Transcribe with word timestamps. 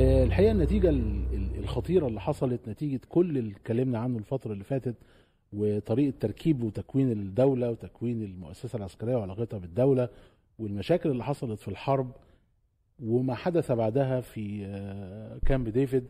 آه، 0.00 0.24
الحقيقة 0.24 0.52
النتيجة 0.52 0.88
ال- 0.88 1.24
ال- 1.34 1.58
الخطيرة 1.58 2.06
اللي 2.06 2.20
حصلت 2.20 2.68
نتيجة 2.68 3.00
كل 3.08 3.38
اللي 3.38 3.50
اتكلمنا 3.52 3.98
عنه 3.98 4.18
الفترة 4.18 4.52
اللي 4.52 4.64
فاتت 4.64 4.94
وطريقة 5.52 6.14
تركيب 6.20 6.62
وتكوين 6.62 7.12
الدولة 7.12 7.70
وتكوين 7.70 8.22
المؤسسة 8.22 8.76
العسكرية 8.76 9.16
وعلاقتها 9.16 9.58
بالدولة 9.58 10.08
والمشاكل 10.58 11.10
اللي 11.10 11.24
حصلت 11.24 11.60
في 11.60 11.68
الحرب 11.68 12.10
وما 13.02 13.34
حدث 13.34 13.72
بعدها 13.72 14.20
في 14.20 14.64
آه، 14.66 15.38
كامب 15.46 15.68
ديفيد 15.68 16.04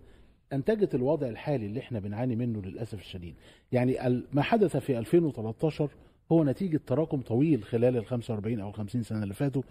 أنتجت 0.52 0.94
الوضع 0.94 1.28
الحالي 1.28 1.66
اللي 1.66 1.80
إحنا 1.80 1.98
بنعاني 2.00 2.36
منه 2.36 2.62
للأسف 2.62 3.00
الشديد. 3.00 3.34
يعني 3.72 3.96
ما 4.32 4.42
حدث 4.42 4.76
في 4.76 4.98
2013 4.98 5.90
هو 6.32 6.44
نتيجة 6.44 6.80
تراكم 6.86 7.20
طويل 7.20 7.64
خلال 7.64 7.96
ال 7.96 8.06
45 8.06 8.60
أو 8.60 8.68
ال 8.68 8.74
50 8.74 9.02
سنة 9.02 9.22
اللي 9.22 9.34
فاتوا 9.34 9.62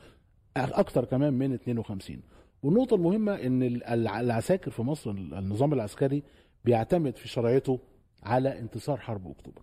أكتر 0.58 1.06
كمان 1.06 1.34
من 1.34 1.54
52 1.54 2.18
والنقطة 2.64 2.96
المهمة 2.96 3.34
إن 3.36 3.64
ال- 3.64 3.84
الع- 3.84 4.20
العساكر 4.20 4.72
في 4.72 4.82
مصر 4.82 5.12
النظام 5.12 5.74
العسكري 5.74 6.24
بيعتمد 6.66 7.18
في 7.18 7.28
شرعيته 7.28 7.80
على 8.24 8.60
انتصار 8.60 8.98
حرب 8.98 9.28
أكتوبر. 9.28 9.62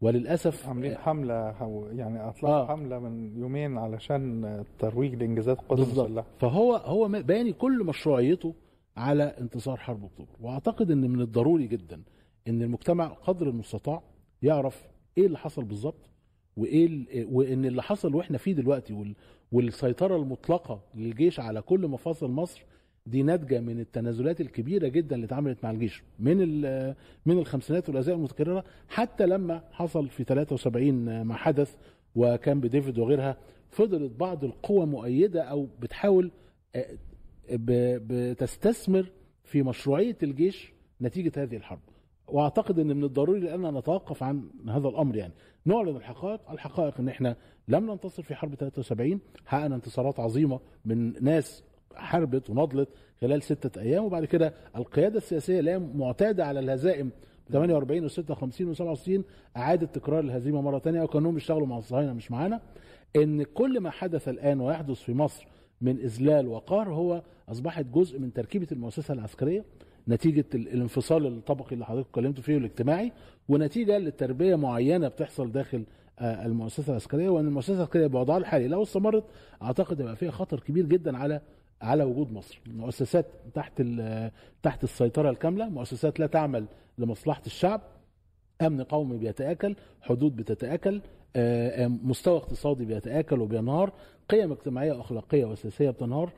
وللأسف 0.00 0.68
عاملين 0.68 0.96
حملة 0.96 1.34
أو 1.50 1.86
يعني 1.92 2.28
أطلقوا 2.28 2.54
آه. 2.56 2.66
حملة 2.66 2.98
من 2.98 3.36
يومين 3.38 3.78
علشان 3.78 4.44
الترويج 4.44 5.14
لإنجازات 5.14 5.58
القوات 5.58 5.80
بالظبط 5.80 6.06
المسلحة 6.06 6.26
فهو 6.38 6.76
هو 6.76 7.08
باني 7.08 7.52
كل 7.52 7.84
مشروعيته 7.84 8.54
على 8.96 9.22
انتصار 9.24 9.76
حرب 9.76 10.04
أكتوبر. 10.04 10.28
وأعتقد 10.40 10.90
إن 10.90 11.10
من 11.10 11.20
الضروري 11.20 11.66
جدا 11.66 12.02
إن 12.48 12.62
المجتمع 12.62 13.06
قدر 13.06 13.48
المستطاع 13.48 14.02
يعرف 14.42 14.84
إيه 15.18 15.26
اللي 15.26 15.38
حصل 15.38 15.64
بالظبط 15.64 16.10
وإيه 16.56 17.06
وإن 17.30 17.64
اللي 17.64 17.82
حصل 17.82 18.14
وإحنا 18.14 18.38
فيه 18.38 18.52
دلوقتي 18.52 18.92
وال- 19.52 19.64
والسيطرة 19.64 20.16
المطلقة 20.16 20.80
للجيش 20.94 21.40
على 21.40 21.62
كل 21.62 21.88
مفاصل 21.88 22.30
مصر 22.30 22.64
دي 23.06 23.22
ناتجة 23.22 23.60
من 23.60 23.80
التنازلات 23.80 24.40
الكبيرة 24.40 24.88
جدا 24.88 25.14
اللي 25.16 25.26
اتعملت 25.26 25.64
مع 25.64 25.70
الجيش. 25.70 26.02
من 26.18 26.36
من 27.26 27.38
الخمسينات 27.38 27.88
والأزياء 27.88 28.16
المتكررة 28.16 28.64
حتى 28.88 29.26
لما 29.26 29.62
حصل 29.72 30.08
في 30.08 30.24
73 30.24 31.22
ما 31.22 31.34
حدث 31.34 31.76
وكان 32.14 32.60
بديفيد 32.60 32.98
وغيرها 32.98 33.36
فضلت 33.70 34.12
بعض 34.12 34.44
القوى 34.44 34.86
مؤيدة 34.86 35.42
أو 35.42 35.68
بتحاول 35.80 36.30
آه، 36.74 36.86
بتستثمر 37.50 39.06
في 39.44 39.62
مشروعية 39.62 40.16
الجيش 40.22 40.72
نتيجة 41.02 41.32
هذه 41.36 41.56
الحرب. 41.56 41.80
وأعتقد 42.28 42.78
إن 42.78 42.96
من 42.96 43.04
الضروري 43.04 43.54
ان 43.54 43.74
نتوقف 43.74 44.22
عن 44.22 44.48
هذا 44.68 44.88
الأمر 44.88 45.16
يعني. 45.16 45.32
نعلن 45.64 45.96
الحقائق 45.96 46.50
الحقائق 46.50 47.00
إن 47.00 47.08
إحنا 47.08 47.36
لم 47.68 47.90
ننتصر 47.90 48.22
في 48.22 48.34
حرب 48.34 48.54
73 48.54 49.20
حققنا 49.46 49.74
انتصارات 49.74 50.20
عظيمة 50.20 50.60
من 50.84 51.24
ناس 51.24 51.62
حاربت 51.94 52.50
ونضلت 52.50 52.88
خلال 53.20 53.42
ستة 53.42 53.80
أيام 53.80 54.04
وبعد 54.04 54.24
كده 54.24 54.54
القيادة 54.76 55.16
السياسية 55.16 55.58
اللي 55.60 55.70
هي 55.70 55.78
معتادة 55.78 56.46
على 56.46 56.60
الهزائم 56.60 57.10
48 57.52 58.04
و 58.04 58.08
56 58.08 58.68
و 58.68 58.74
67 58.74 59.24
أعادت 59.56 59.94
تكرار 59.94 60.20
الهزيمة 60.20 60.60
مرة 60.60 60.78
تانية 60.78 61.02
وكانوا 61.02 61.32
بيشتغلوا 61.32 61.66
مع 61.66 61.78
الصهاينة 61.78 62.12
مش 62.12 62.30
معانا. 62.30 62.60
إن 63.16 63.42
كل 63.42 63.80
ما 63.80 63.90
حدث 63.90 64.28
الآن 64.28 64.60
ويحدث 64.60 64.96
في 65.00 65.14
مصر 65.14 65.46
من 65.80 65.98
إذلال 65.98 66.48
وقهر 66.48 66.88
هو 66.94 67.22
أصبحت 67.48 67.84
جزء 67.84 68.18
من 68.18 68.32
تركيبة 68.32 68.66
المؤسسة 68.72 69.14
العسكرية 69.14 69.64
نتيجة 70.08 70.44
ال- 70.54 70.68
الانفصال 70.68 71.26
الطبقي 71.26 71.72
اللي 71.72 71.84
حضرتك 71.86 72.08
اتكلمتوا 72.08 72.42
فيه 72.42 72.54
والاجتماعي 72.54 73.12
ونتيجة 73.48 73.98
لتربية 73.98 74.54
معينة 74.56 75.08
بتحصل 75.08 75.52
داخل 75.52 75.84
المؤسسة 76.20 76.90
العسكرية 76.90 77.28
وأن 77.28 77.46
المؤسسة 77.46 77.74
العسكرية 77.74 78.06
بوضعها 78.06 78.38
الحالي 78.38 78.68
لو 78.68 78.82
استمرت 78.82 79.24
أعتقد 79.62 80.00
يبقى 80.00 80.16
فيها 80.16 80.30
خطر 80.30 80.60
كبير 80.60 80.86
جدا 80.86 81.18
على 81.18 81.40
على 81.82 82.04
وجود 82.04 82.32
مصر. 82.32 82.60
مؤسسات 82.66 83.26
تحت 83.54 83.82
تحت 84.62 84.84
السيطرة 84.84 85.30
الكاملة 85.30 85.68
مؤسسات 85.68 86.20
لا 86.20 86.26
تعمل 86.26 86.66
لمصلحة 86.98 87.42
الشعب. 87.46 87.80
أمن 88.62 88.82
قومي 88.82 89.16
بيتآكل 89.18 89.76
حدود 90.02 90.36
بتتآكل 90.36 91.00
آه، 91.36 91.84
آه، 91.84 91.88
مستوى 91.88 92.36
اقتصادي 92.36 92.84
بيتآكل 92.84 93.40
وبينهار 93.40 93.92
قيم 94.28 94.52
اجتماعية 94.52 94.92
وأخلاقية 94.92 95.44
وسياسية 95.44 95.90
بتنهار. 95.90 96.32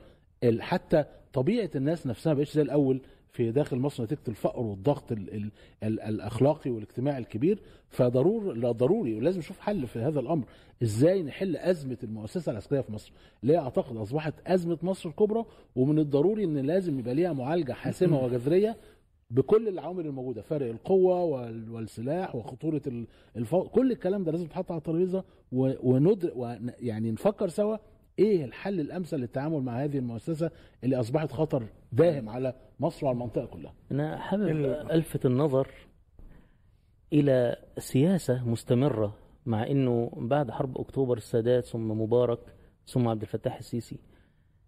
حتى 0.59 1.05
طبيعة 1.33 1.69
الناس 1.75 2.07
نفسها 2.07 2.33
بقتش 2.33 2.53
زي 2.53 2.61
الأول. 2.61 3.01
في 3.31 3.51
داخل 3.51 3.77
مصر 3.77 4.03
نتيجة 4.03 4.19
الفقر 4.27 4.59
والضغط 4.65 5.11
ال 5.11 5.33
ال 5.33 5.51
ال 5.83 5.99
الأخلاقي 6.01 6.71
والاجتماعي 6.71 7.17
الكبير 7.17 7.59
فضرور 7.89 8.53
لا 8.53 8.71
ضروري 8.71 9.15
ولازم 9.15 9.39
نشوف 9.39 9.59
حل 9.59 9.87
في 9.87 9.99
هذا 9.99 10.19
الأمر. 10.19 10.45
إزاي 10.83 11.23
نحل 11.23 11.55
أزمة 11.55 11.97
المؤسسة 12.03 12.51
العسكرية 12.51 12.81
في 12.81 12.91
مصر؟ 12.91 13.11
اللي 13.43 13.53
هي 13.53 13.57
أعتقد 13.57 13.97
أصبحت 13.97 14.33
أزمة 14.47 14.77
مصر 14.83 15.09
الكبرى؟ 15.09 15.45
ومن 15.75 15.99
الضروري 15.99 16.43
إن 16.43 16.57
لازم 16.57 16.99
يبقى 16.99 17.13
ليها 17.15 17.33
معالجة 17.33 17.73
حاسمة 17.73 18.23
وجذرية 18.23 18.77
بكل 19.31 19.67
العوامل 19.67 20.05
الموجودة 20.05 20.41
فرق 20.41 20.69
القوة 20.69 21.23
وال- 21.23 21.69
والسلاح 21.71 22.35
وخطورة 22.35 22.81
ال- 22.87 23.07
الفوضى 23.37 23.69
كل 23.69 23.91
الكلام 23.91 24.23
ده 24.23 24.31
لازم 24.31 24.45
يتحط 24.45 24.71
على 24.71 24.77
الترابيزة 24.77 25.23
و- 25.51 25.91
وندر 25.93 26.31
ون- 26.35 26.71
يعني 26.79 27.11
نفكر 27.11 27.47
سوا 27.47 27.77
إيه 28.19 28.45
الحل 28.45 28.79
الأمثل 28.79 29.17
للتعامل 29.17 29.61
مع 29.61 29.83
هذه 29.83 29.97
المؤسسة 29.97 30.51
اللي 30.83 30.95
أصبحت 30.99 31.31
خطر 31.31 31.63
داهم 31.91 32.29
على 32.29 32.53
مصر 32.79 33.05
وعلى 33.05 33.15
المنطقة 33.15 33.45
كلها؟ 33.45 33.73
أنا 33.91 34.17
حابب 34.17 34.47
ال- 34.47 34.91
ألفت 34.91 35.25
النظر 35.25 35.67
إلى 37.13 37.55
سياسة 37.77 38.43
مستمرة 38.49 39.15
مع 39.45 39.67
أنه 39.67 40.11
بعد 40.17 40.51
حرب 40.51 40.77
أكتوبر 40.77 41.17
السادات 41.17 41.65
ثم 41.65 42.01
مبارك 42.01 42.39
ثم 42.87 43.07
عبد 43.07 43.21
الفتاح 43.21 43.57
السيسي 43.57 43.97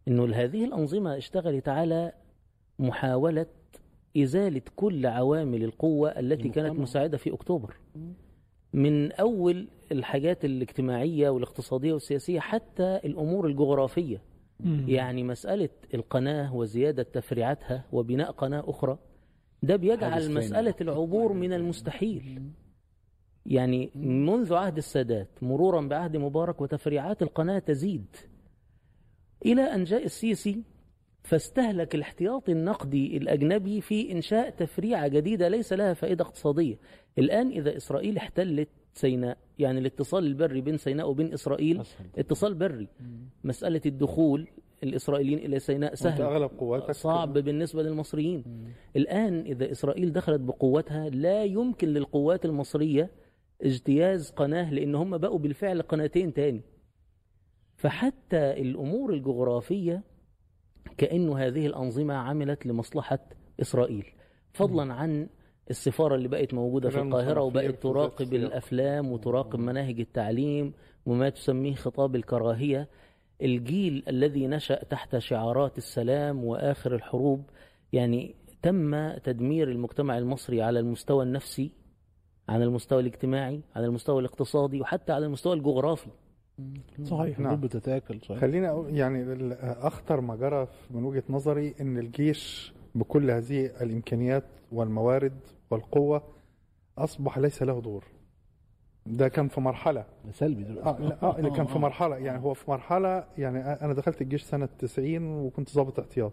أنه 0.07 0.35
هذه 0.35 0.65
الأنظمة 0.65 1.17
اشتغلت 1.17 1.69
على 1.69 2.13
محاولة 2.79 3.45
إزالة 4.17 4.61
كل 4.75 5.05
عوامل 5.05 5.63
القوة 5.63 6.09
التي 6.09 6.49
كانت. 6.49 6.79
مساعدة 6.79 7.17
في 7.17 7.33
أكتوبر. 7.33 7.75
من 8.73 9.11
أول 9.11 9.67
الحاجات 9.91 10.45
الاجتماعية 10.45 11.29
والاقتصادية 11.29 11.93
والسياسية 11.93 12.39
حتى 12.39 12.99
الأمور 13.05 13.47
الجغرافية. 13.47 14.21
يعني 14.87 15.23
مسألة 15.23 15.69
القناة 15.93 16.55
وزيادة 16.55 17.03
تفريعاتها 17.03 17.85
وبناء 17.91 18.31
قناة 18.31 18.63
أخرى 18.67 18.97
ده 19.63 19.75
بيجعل. 19.75 20.11
مسألة 20.37 20.75
العبور 20.81 21.33
من 21.33 21.53
المستحيل. 21.53 22.41
يعني 23.45 23.91
منذ 23.95 24.53
عهد 24.53 24.77
السادات 24.77 25.27
مرورا 25.41 25.81
بعهد 25.81 26.17
مبارك 26.17 26.61
وتفريعات 26.61 27.21
القناة 27.21 27.59
تزيد. 27.59 28.05
إلى 29.45 29.61
أن 29.61 29.83
جاء 29.83 30.05
السيسي 30.05 30.63
فاستهلك 31.23 31.95
الاحتياطي 31.95 32.51
النقدي 32.51 33.17
الأجنبي 33.17 33.81
في 33.81 34.11
إنشاء 34.11 34.49
تفريعة 34.49 35.07
جديدة 35.07 35.47
ليس 35.47 35.73
لها 35.73 35.93
فائدة 35.93 36.23
اقتصادية. 36.23 36.79
الآن 37.17 37.47
إذا 37.49 37.77
إسرائيل 37.77 38.17
احتلت 38.17 38.69
سيناء 38.93 39.37
يعني 39.59 39.79
الاتصال 39.79 40.25
البري 40.25 40.61
بين 40.61 40.77
سيناء 40.77 41.09
وبين 41.09 41.33
إسرائيل. 41.33 41.81
اتصال 42.17 42.53
بري. 42.53 42.87
مسألة 43.43 43.81
الدخول 43.85 44.47
الإسرائيليين 44.83 45.39
إلى 45.39 45.59
سيناء 45.59 45.95
سهل. 45.95 46.21
أغلب 46.21 46.51
قواتك 46.57 46.91
صعب 46.91 47.33
بالنسبة 47.33 47.83
للمصريين. 47.83 48.43
الآن 48.95 49.39
إذا 49.39 49.71
إسرائيل 49.71 50.13
دخلت 50.13 50.41
بقوتها 50.41 51.09
لا 51.09 51.43
يمكن 51.43 51.87
للقوات 51.87 52.45
المصرية 52.45 53.11
اجتياز 53.61 54.31
قناة 54.31 54.73
لأن 54.73 54.95
هم 54.95 55.17
بقوا 55.17 55.39
بالفعل 55.39 55.81
قناتين 55.81 56.33
تاني. 56.33 56.61
فحتى 57.75 58.61
الأمور 58.61 59.13
الجغرافية 59.13 60.03
كأنه 60.97 61.37
هذه 61.37 61.67
الأنظمة 61.67 62.13
عملت 62.13 62.65
لمصلحة 62.65 63.19
إسرائيل. 63.61 64.05
فضلا 64.53 64.93
عن 64.93 65.29
السفارة 65.69 66.15
اللي 66.15 66.27
بقت 66.27 66.53
موجودة 66.53 66.89
في 66.89 66.99
القاهرة 66.99 67.41
وبقت 67.41 67.83
تراقب. 67.83 68.33
الأفلام 68.33 69.11
وتراقب 69.11 69.59
مناهج 69.59 69.99
التعليم 69.99 70.73
وما 71.05 71.29
تسميه 71.29 71.75
خطاب 71.75 72.15
الكراهية. 72.15 72.89
الجيل 73.41 74.03
الذي 74.07 74.47
نشأ 74.47 74.83
تحت 74.83 75.17
شعارات 75.17 75.77
السلام 75.77 76.45
وآخر 76.45 76.95
الحروب 76.95 77.49
يعني 77.93 78.35
تم 78.61 79.17
تدمير 79.17 79.71
المجتمع 79.71 80.17
المصري 80.17 80.61
على 80.61 80.79
المستوى 80.79 81.23
النفسي 81.23 81.71
على 82.49 82.63
المستوى 82.63 83.01
الاجتماعي 83.01 83.61
على 83.75 83.85
المستوى 83.85 84.19
الاقتصادي 84.19 84.81
وحتى 84.81 85.13
على 85.13 85.25
المستوى 85.25 85.53
الجغرافي. 85.53 86.09
صحيح. 87.03 87.39
نعم. 87.39 87.61
بتتاكل 87.61 88.19
صحيح. 88.21 88.37
خليني 88.41 88.69
أقول 88.69 88.97
يعني 88.97 89.21
ال- 89.23 89.53
اخطر 89.61 90.21
ما 90.21 90.35
جرى 90.35 90.67
من 90.91 91.03
وجهة 91.03 91.23
نظري 91.29 91.75
إن 91.81 91.97
الجيش 91.97 92.73
بكل 92.95 93.31
هذه 93.31 93.65
الإمكانيات 93.65 94.43
والموارد 94.71 95.39
والقوة 95.71 96.23
أصبح 96.97 97.37
ليس 97.37 97.63
له 97.63 97.81
دور. 97.81 98.03
ده 99.05 99.27
كان 99.27 99.47
في 99.47 99.61
مرحلة. 99.61 100.05
سلبي 100.31 100.63
دلوقتي. 100.63 101.03
آه 101.03 101.07
لا 101.07 101.23
آه 101.23 101.37
اللي 101.39 101.49
كان 101.51 101.65
في 101.65 101.79
مرحلة. 101.79 102.17
يعني 102.17 102.43
هو 102.43 102.53
في 102.53 102.71
مرحلة 102.71 103.23
يعني 103.37 103.59
أنا 103.59 103.93
دخلت 103.93 104.21
الجيش 104.21 104.43
سنة 104.43 104.69
90 104.79 105.23
وكنت 105.45 105.75
ضابط 105.75 105.99
احتياط. 105.99 106.31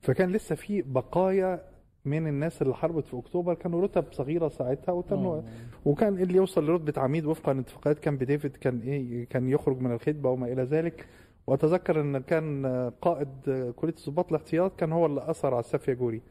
فكان 0.00 0.30
لسه 0.30 0.54
في 0.54 0.82
بقايا 0.82 1.62
من 2.04 2.26
الناس 2.26 2.62
اللي 2.62 2.74
حاربت 2.74 3.06
في 3.06 3.18
أكتوبر 3.18 3.54
كانوا 3.54 3.82
رتب 3.82 4.04
صغيرة 4.12 4.48
ساعتها 4.48 4.92
وتنوا 4.92 5.42
وكان 5.84 6.18
اللي 6.18 6.34
يوصل 6.36 6.66
لرتبة 6.66 7.02
عميد 7.02 7.26
وفقا 7.26 7.52
لاتفاقيات 7.54 7.98
كامب 7.98 8.22
ديفيد 8.24 8.56
كان 8.56 8.80
إيه 8.80 9.24
كان 9.24 9.48
يخرج 9.48 9.80
من 9.80 9.92
الخدمة 9.92 10.30
وما 10.30 10.46
إلى 10.52 10.62
ذلك 10.62 11.06
وأتذكر 11.46 12.00
إن 12.00 12.18
كان 12.18 12.66
قائد 13.02 13.28
كلية 13.76 13.94
الضباط 14.06 14.28
الاحتياط 14.32 14.76
كان 14.76 14.92
هو 14.92 15.06
اللي 15.06 15.30
أثر 15.30 15.48
على 15.54 15.60
السفيا 15.60 15.94
جوري 15.94 16.22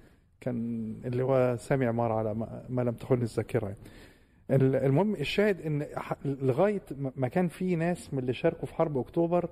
كان 0.42 0.56
اللي 1.06 1.24
هو 1.24 1.56
سامي 1.60 1.86
عمار 1.86 2.12
على 2.12 2.33
ما 2.69 2.81
لم 2.81 2.94
تخن 2.94 3.22
الذاكرة 3.22 3.65
يعني. 3.65 3.77
ال- 4.51 4.75
المهم 4.75 5.13
الشاهد 5.15 5.62
إن 5.62 5.86
لغاية 6.25 6.81
ما 6.98 7.12
ما 7.15 7.27
كان 7.27 7.48
في 7.48 7.75
ناس 7.75 8.13
من 8.13 8.19
اللي 8.19 8.33
شاركوا 8.33 8.65
في 8.68 8.74
حرب 8.75 8.98
أكتوبر 8.98 9.50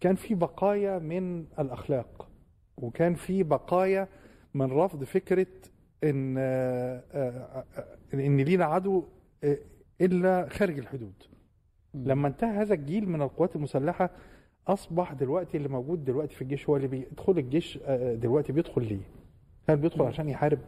كان 0.00 0.14
في 0.14 0.34
بقايا 0.34 0.98
من 0.98 1.44
الأخلاق 1.58 2.28
وكان 2.76 3.14
في 3.14 3.42
بقايا 3.42 4.08
من 4.54 4.72
رفض 4.72 5.04
فكرة 5.04 5.46
إن 6.04 6.36
آه، 6.38 7.02
آه، 7.12 7.64
آه، 7.78 7.84
إن 8.14 8.36
لينا 8.40 8.64
عدو 8.64 9.04
إلا 10.00 10.48
خارج 10.50 10.78
الحدود. 10.78 11.12
لما 11.94 12.28
انتهى 12.28 12.50
هذا 12.50 12.74
الجيل 12.74 13.08
من 13.08 13.22
القوات 13.22 13.56
المسلحة 13.56 14.10
أصبح 14.68 15.12
دلوقتي 15.12 15.56
اللي 15.56 15.68
موجود 15.68 16.04
دلوقتي 16.04 16.34
في 16.34 16.42
الجيش 16.42 16.68
هو 16.68 16.76
اللي 16.76 16.88
بيدخل 16.88 17.38
الجيش 17.38 17.78
دلوقتي 18.14 18.52
بيدخل 18.52 18.84
ليه؟ 18.84 19.00
هل 19.68 19.76
بيدخل 19.76 20.02
عشان 20.02 20.28
يحارب؟ 20.28 20.58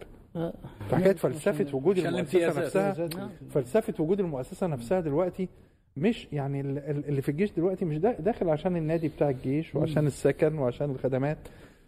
فحكايه 0.90 1.12
فلسفة 1.12 1.76
وجود 1.76 1.98
المؤسسة. 1.98 2.60
نفسها. 2.60 3.30
فلسفة 3.50 4.04
وجود 4.04 4.20
المؤسسة 4.20 4.66
نفسها 4.66 5.00
دلوقتي 5.00 5.48
مش 5.96 6.28
يعني 6.32 6.60
ال- 6.60 6.78
ال- 6.78 7.08
اللي 7.08 7.22
في 7.22 7.28
الجيش 7.28 7.52
دلوقتي 7.52 7.84
مش 7.84 7.98
دا- 7.98 8.20
داخل 8.20 8.48
عشان 8.48 8.76
النادي 8.76 9.08
بتاع 9.08 9.30
الجيش 9.30 9.74
وعشان 9.74 10.06
السكن 10.06 10.58
وعشان 10.58 10.90
الخدمات. 10.90 11.38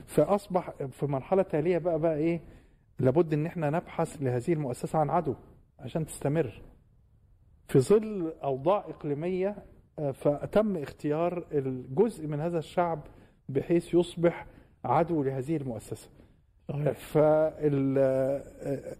فأصبح 0.06 0.71
في 0.91 1.06
مرحلة 1.06 1.43
تالية 1.43 1.79
بقى 1.79 1.99
بقى 1.99 2.17
إيه؟ 2.17 2.41
لابد 2.99 3.33
إن 3.33 3.47
إحنا 3.47 3.71
نبحث 3.71 4.17
لهذه 4.23 4.53
المؤسسة 4.53 4.99
عن 4.99 5.11
عدو 5.11 5.35
عشان 5.79 6.06
تستمر. 6.06 6.62
في 7.69 7.81
ظل 7.81 8.33
أوضاع 8.43 8.79
إقليمية 8.89 9.56
آه، 9.99 10.11
فتم 10.11 10.77
اختيار 10.77 11.47
الجزء 11.53 12.27
من 12.27 12.41
هذا 12.41 12.59
الشعب 12.59 13.01
بحيث 13.49 13.95
يصبح 13.95 14.47
عدو 14.85 15.23
لهذه 15.23 15.56
المؤسسة. 15.56 16.09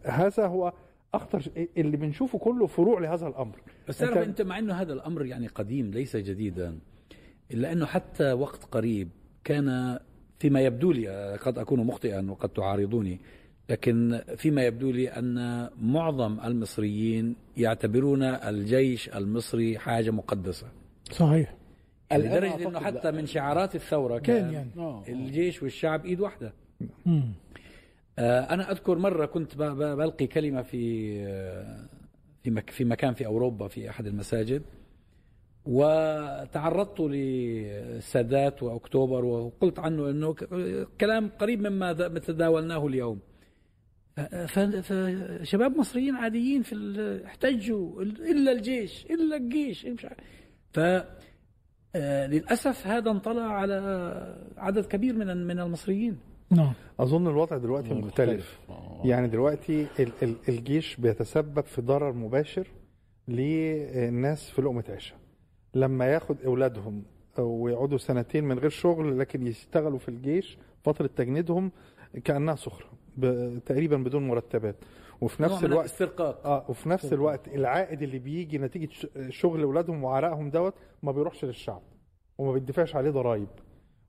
فهذا 0.05 0.47
هو 0.47 0.73
أخطر 1.15 1.41
شيء- 1.41 1.69
اللي 1.77 1.97
بنشوفه 1.97 2.39
كله 2.39 2.67
فروع 2.67 3.00
لهذا 3.00 3.27
الأمر. 3.27 3.61
بس 3.89 3.99
تعرف 3.99 4.15
أنت- 4.15 4.19
أنت 4.19 4.43
مع 4.43 4.59
إنه 4.59 4.75
هذا 4.75 4.93
الأمر 4.93 5.25
يعني 5.27 5.47
قديم 5.47 5.91
ليس 5.91 6.17
جديدا 6.17 6.79
إلا 7.50 7.73
أنه 7.73 7.87
حتى 7.87 8.33
وقت 8.33 8.65
قريب 8.65 9.09
كان 9.45 9.99
فيما 10.39 10.61
يبدو 10.61 10.93
لي 10.93 11.37
قد 11.37 11.59
أكون 11.59 11.81
مخطئا 11.81 12.31
وقد 12.31 12.49
تعارضوني 12.49 13.21
لكن 13.69 14.21
فيما 14.37 14.67
يبدو 14.67 14.91
لي 14.91 15.09
أن 15.09 15.69
معظم 15.81 16.41
المصريين 16.45 17.37
يعتبرون 17.57 18.23
الجيش 18.23 19.09
المصري 19.09 19.79
حاجة 19.79 20.11
مقدسة. 20.11 20.67
صحيح. 21.11 21.55
لدرجة 22.13 22.69
إنه 22.69 22.79
أعتقد 22.79 22.99
حتى 22.99 23.11
من 23.11 23.27
شعارات 23.27 23.75
الثورة 23.75 24.19
كان 24.19 24.41
كان 24.41 24.53
يعني. 24.53 24.71
آه. 24.77 25.05
الجيش 25.09 25.63
والشعب 25.63 26.07
إيد 26.07 26.21
واحدة. 26.21 26.53
مم. 27.07 27.33
آه، 28.19 28.41
أنا 28.41 28.71
أذكر 28.71 28.99
مرة 28.99 29.27
كنت 29.27 29.57
بلقي 29.57 30.27
كلمة 30.27 30.63
في 30.63 31.15
آه، 31.27 31.89
في 32.71 32.85
مكان 32.85 33.15
في 33.15 33.27
أوروبا 33.27 33.69
في 33.69 33.91
أحد 33.91 34.07
المساجد. 34.07 34.63
وتعرضت 35.66 37.00
للسادات 37.00 38.62
وأكتوبر 38.62 39.25
وقلت 39.25 39.78
عنه 39.78 40.11
أنه 40.11 40.34
ك- 40.34 40.49
كلام 41.00 41.31
قريب 41.38 41.61
مما 41.66 41.93
تداولناه 41.93 42.87
اليوم. 42.87 43.19
فشباب 44.82 45.76
مصريين 45.76 46.14
عاديين 46.14 46.62
في 46.62 46.75
احتجوا 47.26 48.02
إلا 48.02 48.52
الجيش 48.52 49.06
إلا 49.11 49.37
الجيش. 49.37 49.87
ف 50.72 50.81
آه، 51.96 52.26
للأسف 52.26 52.87
هذا 52.87 53.11
انطلع 53.11 53.43
على 53.43 53.75
عدد 54.56 54.84
كبير 54.87 55.14
من 55.14 55.46
من 55.46 55.61
المصريين. 55.61 56.16
نعم. 56.50 56.72
أظن 57.00 57.26
الوضع 57.26 57.56
دلوقتي 57.56 57.94
مختلف. 57.94 58.58
آه. 58.69 59.02
يعني 59.05 59.28
دلوقتي 59.28 59.87
ال- 59.99 60.12
ال- 60.22 60.37
الجيش 60.49 60.96
بيتسبب 60.96 61.61
في 61.64 61.82
ضرر 61.82 62.12
مباشر 62.12 62.66
للناس 63.28 64.50
في 64.50 64.62
لقمة 64.62 64.84
عيشها 64.88 65.16
لما 65.75 66.06
ياخد 66.06 66.37
أولادهم 66.47 67.03
ويقعدوا 67.38 67.99
سنتين 67.99 68.44
من 68.44 68.59
غير 68.59 68.71
شغل 68.71 69.19
لكن 69.19 69.47
يشتغلوا 69.47 69.99
في 69.99 70.09
الجيش 70.09 70.59
فترة 70.82 71.06
تجنيدهم 71.06 71.71
كأنها 72.25 72.55
سخره 72.55 72.87
تقريبا 73.67 73.97
بدون 73.97 74.29
مرتبات. 74.29 74.76
وفي 75.21 75.43
نفس 75.43 75.65
الوقت 75.65 75.81
الاسترقاق. 75.87 76.47
آه 76.47 76.65
وفي 76.69 76.88
نفس 76.88 77.12
الوقت 77.12 77.49
العائد 77.49 78.03
اللي 78.03 78.19
بيجي 78.19 78.59
نتيجة 78.59 78.88
شغل 79.29 79.62
أولادهم 79.62 80.05
وعرقهم 80.05 80.50
دوت 80.50 80.75
ما 81.03 81.12
بيروحش 81.12 81.44
للشعب 81.44 81.82
وما 82.38 82.53
بيدفعش 82.53 82.97
عليه 82.97 83.11
ضرائب. 83.11 83.49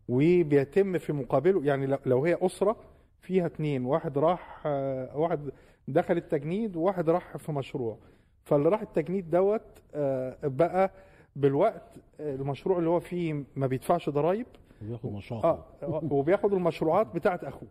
وبيتم 0.10 0.98
في 0.98 1.14
مقابله 1.14 1.66
يعني 1.66 1.86
لو- 1.86 1.98
لو 2.06 2.26
هي 2.26 2.38
أسرة 2.42 2.76
فيها 3.22 3.46
اتنين 3.46 3.86
واحد 3.86 4.18
راح 4.18 4.62
آه، 4.66 5.18
واحد 5.18 5.50
دخل 5.88 6.18
التجنيد 6.18 6.76
وواحد 6.76 7.10
راح 7.10 7.38
في 7.38 7.52
مشروع. 7.52 7.98
فاللي 8.44 8.70
راح 8.70 8.82
التجنيد 8.82 9.30
دوت 9.30 9.62
آه، 9.96 10.38
بقى 10.44 10.92
بالوقت 11.36 11.84
آه، 12.20 12.36
المشروع 12.36 12.78
اللي 12.80 12.90
هو 12.90 13.00
فيه 13.00 13.44
ما 13.56 13.68
بيدفعش 13.68 14.10
ضرائب 14.10 14.46
بياخد 14.82 15.12
نشاط 15.14 15.46
آه 15.46 15.66
وبياخد 16.12 16.54
المشروعات 16.54 17.16
بتاعت 17.16 17.44
أخوه. 17.44 17.70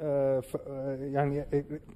آه، 0.00 0.40
ف- 0.40 0.56
آه، 0.68 0.96
يعني 1.06 1.44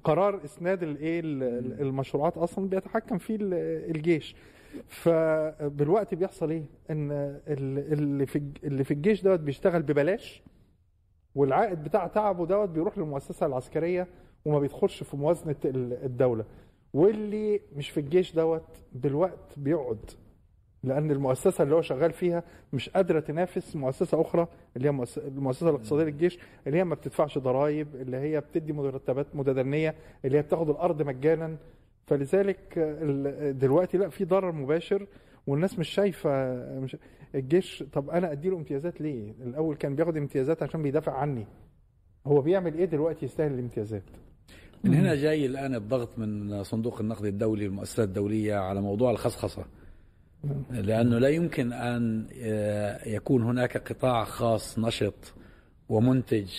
قرار 0.03 0.45
إسناد 0.45 0.83
الايه 0.83 1.19
ال- 1.19 1.43
ال- 1.43 1.81
المشروعات 1.81 2.37
أصلا 2.37 2.69
بيتحكم 2.69 3.17
فيه 3.17 3.35
ال- 3.35 3.53
الجيش. 3.95 4.35
فبالوقت 4.87 6.13
بيحصل 6.13 6.49
إيه؟ 6.51 6.63
إن 6.89 7.11
ال- 7.11 7.93
اللي 7.93 8.25
في 8.25 8.41
اللي 8.63 8.83
في 8.83 8.91
الجيش 8.93 9.23
دوت 9.23 9.39
بيشتغل 9.39 9.81
ببلاش 9.81 10.43
والعائد 11.35 11.83
بتاع 11.83 12.07
تعبه 12.07 12.45
دوت 12.45 12.69
بيروح 12.69 12.97
للمؤسسة 12.97 13.45
العسكرية 13.45 14.07
وما 14.45 14.59
بيدخلش 14.59 15.03
في 15.03 15.17
موازنة 15.17 15.55
ال- 15.65 15.93
الدولة. 16.05 16.45
واللي 16.93 17.61
مش 17.75 17.89
في 17.89 17.99
الجيش 17.99 18.35
دوت 18.35 18.63
بالوقت 18.93 19.53
بيقعد. 19.57 20.11
لأن 20.83 21.11
المؤسسة 21.11 21.63
اللي 21.63 21.75
هو 21.75 21.81
شغال 21.81 22.11
فيها 22.11 22.43
مش 22.73 22.89
قادرة 22.89 23.19
تنافس 23.19 23.75
مؤسسة 23.75 24.21
أخرى 24.21 24.47
اللي 24.77 24.87
هي 24.87 24.91
مؤس- 24.91 25.17
المؤسسة 25.17 25.69
الاقتصادية 25.69 26.03
للجيش 26.03 26.39
اللي 26.67 26.77
هي 26.77 26.83
ما 26.83 26.95
بتدفعش 26.95 27.37
ضرائب 27.37 27.95
اللي 27.95 28.17
هي 28.17 28.39
بتدي 28.41 28.73
مرتبات 28.73 29.27
متدنية 29.35 29.95
اللي 30.25 30.37
هي 30.37 30.41
بتاخد 30.41 30.69
الأرض 30.69 31.01
مجانا 31.01 31.57
فلذلك 32.07 32.79
دلوقتي 33.59 33.97
لا 33.97 34.09
في 34.09 34.25
ضرر 34.25 34.51
مباشر 34.51 35.07
والناس 35.47 35.79
مش 35.79 35.89
شايفة 35.89 36.55
مش 36.79 36.97
الجيش 37.35 37.83
طب 37.93 38.09
أنا 38.09 38.31
أديله 38.31 38.57
امتيازات 38.57 39.01
ليه؟ 39.01 39.31
الأول 39.41 39.75
كان 39.75 39.95
بياخد 39.95 40.17
امتيازات 40.17 40.63
عشان 40.63 40.81
بيدافع 40.83 41.11
عني 41.17 41.45
هو 42.27 42.41
بيعمل 42.41 42.77
إيه 42.77 42.85
دلوقتي 42.85 43.25
يستاهل 43.25 43.53
الامتيازات؟ 43.53 44.03
من 44.83 44.93
هنا 44.93 45.15
جاي 45.15 45.45
الآن 45.45 45.75
الضغط 45.75 46.19
من 46.19 46.63
صندوق 46.63 46.99
النقد 47.01 47.25
الدولي 47.25 47.65
والمؤسسات 47.67 48.07
الدولية 48.07 48.55
على 48.55 48.81
موضوع 48.81 49.11
الخصخصة 49.11 49.65
لأنه 50.71 51.17
لا 51.17 51.29
يمكن 51.29 51.73
أن 51.73 52.27
آه، 52.41 53.07
يكون 53.09 53.43
هناك 53.43 53.77
قطاع 53.91 54.23
خاص 54.23 54.79
نشط 54.79 55.33
ومنتج 55.89 56.51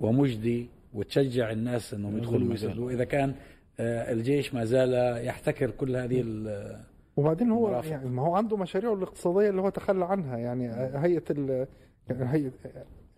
ومجدي 0.00 0.68
وتشجع 0.94 1.50
الناس 1.50 1.94
أنهم 1.94 2.16
يدخلوا. 2.18 2.48
ويسدوا 2.50 2.90
إذا 2.90 3.04
كان 3.04 3.34
آه، 3.80 4.12
الجيش 4.12 4.54
ما 4.54 4.64
زال 4.64 5.24
يحتكر 5.26 5.70
كل 5.70 5.96
هذه 5.96 6.20
ال- 6.20 6.80
وبعدين 7.16 7.50
هو 7.50 7.66
مرافق. 7.70 7.90
يعني 7.90 8.08
ما 8.08 8.22
هو 8.22 8.36
عنده 8.36 8.56
مشاريعه 8.56 8.94
الاقتصادية 8.94 9.50
اللي 9.50 9.62
هو 9.62 9.68
تخلى 9.68 10.04
عنها 10.04 10.36
يعني 10.38 10.70
هيئة 10.98 11.24
ال 11.30 11.66
هيئة 12.10 12.52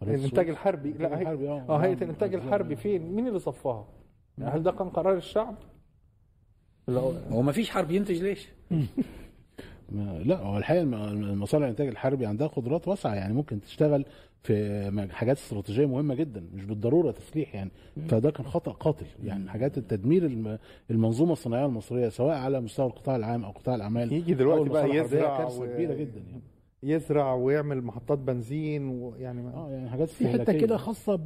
الإنتاج 0.03 0.49
الحربي 0.49 0.91
لا 0.93 1.19
هي... 1.19 1.27
آه 1.69 1.77
هيئة 1.77 2.03
الإنتاج 2.05 2.35
نعم. 2.37 2.47
الحربي 2.47 2.77
فين؟ 2.77 3.13
مين 3.15 3.29
اللي 3.29 3.39
صفاها؟ 3.39 3.89
يعني 4.39 4.51
هل 4.51 4.63
ده 4.63 4.73
كان 4.73 4.89
قرار 4.89 5.17
الشعب؟ 5.17 5.55
لا 6.89 7.01
هو 7.31 7.43
ما 7.43 7.53
فيش 7.53 7.71
حرب 7.71 7.91
ينتج 7.91 8.23
ليش؟ 8.23 8.49
ما- 9.91 10.19
لا 10.25 10.39
هو 10.43 10.59
الحقيقة 10.59 10.83
الم- 10.83 10.95
المصانع 11.25 11.65
الإنتاج 11.65 11.89
الحربي 11.89 12.27
عندها 12.27 12.47
قدرات 12.47 12.89
واسعة 12.89 13.15
يعني 13.15 13.35
ممكن 13.35 13.61
تشتغل 13.61 14.05
في 14.43 15.09
حاجات 15.13 15.37
استراتيجية 15.37 15.87
مهمة 15.87 16.15
جدا 16.15 16.45
مش 16.55 16.65
بالضرورة 16.65 17.11
تسليح 17.11 17.55
يعني. 17.55 17.71
فده 18.09 18.31
كان 18.31 18.47
خطأ 18.47 18.73
قاتل 18.73 19.07
يعني 19.25 19.51
حاجات 19.51 19.79
التدمير 19.79 20.27
الم- 20.27 20.59
المنظومة 20.91 21.33
الصناعية 21.33 21.67
المصرية 21.67 22.09
سواء 22.09 22.37
على 22.37 22.61
مستوى 22.61 22.87
القطاع 22.87 23.17
العام 23.17 23.45
أو 23.45 23.51
قطاع 23.51 23.75
الأعمال 23.75 24.13
يجي 24.13 24.35
دلوقتي 24.35 24.69
بقى 24.69 24.91
يزرع 24.97 25.39
كارثة 25.39 25.61
و- 25.63 25.67
كبيرة 25.67 25.95
جدا 25.95 26.21
يعني. 26.31 26.43
يزرع 26.83 27.35
ويعمل 27.35 27.83
محطات 27.83 28.19
بنزين 28.19 28.89
ويعني 28.89 29.43
ما... 29.43 29.55
آه 29.55 29.71
يعني 29.71 29.91
حاجات 29.91 30.09
في 30.09 30.29
حتة. 30.29 30.53
كده 30.53 30.77
خاصة 30.77 31.19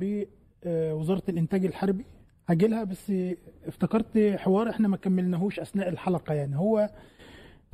بوزاره 0.65 1.23
الإنتاج 1.29 1.65
الحربي 1.67 2.05
هاجيلها 2.49 2.85
بس 2.85 3.13
افتكرت 3.67 4.19
حوار 4.37 4.71
إحنا 4.71 4.89
ما 4.89 4.97
كملناهوش 4.97 5.61
أثناء 5.61 5.89
الحلقة 5.89 6.35
يعني 6.35 6.57
هو 6.59 6.91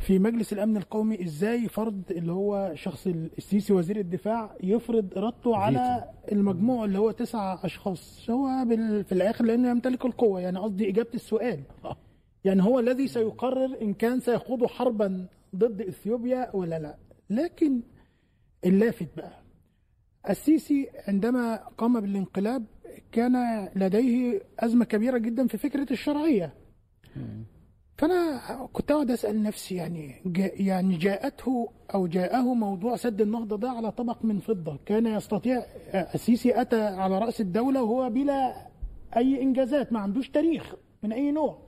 في 0.01 0.19
مجلس 0.19 0.53
الأمن 0.53 0.77
القومي 0.77 1.23
إزاي 1.25 1.69
فرض 1.69 2.03
اللي 2.11 2.33
هو 2.33 2.73
شخص 2.75 3.07
السيسي 3.07 3.73
وزير 3.73 3.97
الدفاع 3.97 4.57
يفرض 4.63 5.19
ارادته 5.19 5.57
على 5.57 6.05
المجموع 6.33 6.85
اللي 6.85 6.99
هو 6.99 7.11
تسع 7.11 7.59
أشخاص. 7.65 8.31
هو 8.31 8.65
بال- 8.65 9.05
في 9.05 9.13
الآخر 9.13 9.45
لأنه 9.45 9.71
يمتلك 9.71 10.05
القوة. 10.05 10.41
يعني 10.41 10.59
قصدي 10.59 10.89
إجابة 10.89 11.09
السؤال. 11.15 11.61
يعني 12.45 12.63
هو 12.63 12.79
الذي 12.79 13.09
سيقرر 13.09 13.83
إن 13.83 13.95
كان 13.95 14.21
سيخوض 14.21 14.67
حربا 14.67 15.27
ضد 15.57 15.81
إثيوبيا 15.81 16.57
ولا 16.57 16.79
لا. 16.79 16.97
لكن 17.31 17.81
اللافت 18.65 19.09
بقى. 19.17 19.43
السيسي 20.31 20.89
عندما 21.09 21.57
قام 21.57 22.01
بالانقلاب 22.01 22.65
كان 23.13 23.69
لديه 23.77 24.43
أزمة 24.59 24.85
كبيرة 24.85 25.19
جدا 25.19 25.47
في 25.47 25.59
فكرة 25.59 25.87
الشرعية. 25.93 26.55
فأنا 28.01 28.41
كنت 28.73 28.91
أقعد 28.91 29.11
أسأل 29.11 29.43
نفسي 29.43 29.75
يعني 29.75 30.15
جا 30.27 30.51
يعني 30.55 30.97
جاءته 30.97 31.69
أو 31.95 32.07
جاءه 32.07 32.55
موضوع 32.55 32.97
سد 32.97 33.21
النهضة 33.21 33.57
ده 33.57 33.71
على 33.71 33.91
طبق 33.93 34.17
من 34.25 34.39
فضة. 34.39 34.79
كان 34.87 35.07
يستطيع 35.07 35.63
السيسي 36.15 36.61
أتى 36.61 36.81
على 36.83 37.19
رأس 37.19 37.41
الدولة 37.41 37.83
وهو 37.83 38.11
بلا 38.11 38.55
أي 39.17 39.43
إنجازات 39.43 39.93
ما 39.93 39.99
عندوش 40.01 40.29
تاريخ 40.29 40.75
من 41.03 41.13
أي 41.13 41.31
نوع. 41.31 41.59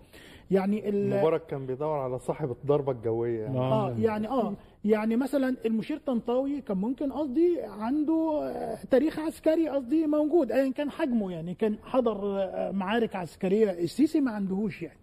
يعني 0.51 0.89
ال- 0.89 1.11
مبارك 1.21 1.47
كان 1.47 1.67
بيدور 1.67 1.99
على 1.99 2.19
صاحب 2.19 2.51
الضربة 2.51 2.93
الجوية 2.93 3.43
يعني. 3.43 3.59
آه. 3.59 3.97
يعني 3.99 4.29
آه. 4.29 4.55
يعني 4.85 5.17
مثلا 5.17 5.57
المشير 5.67 5.99
طنطاوي 6.07 6.61
كان 6.61 6.77
ممكن 6.77 7.13
قصدي 7.13 7.59
عنده 7.63 8.41
آه، 8.43 8.79
تاريخ 8.91 9.19
عسكري 9.19 9.69
قصدي 9.69 10.07
موجود 10.07 10.53
ايا 10.53 10.73
كان 10.73 10.91
حجمه 10.91 11.33
يعني 11.33 11.55
كان 11.55 11.77
حضر 11.85 12.43
آه، 12.43 12.71
معارك 12.71 13.17
عسكرية. 13.17 13.71
السيسي 13.71 14.21
ما 14.21 14.31
عندهوش 14.31 14.83
يعني. 14.83 14.99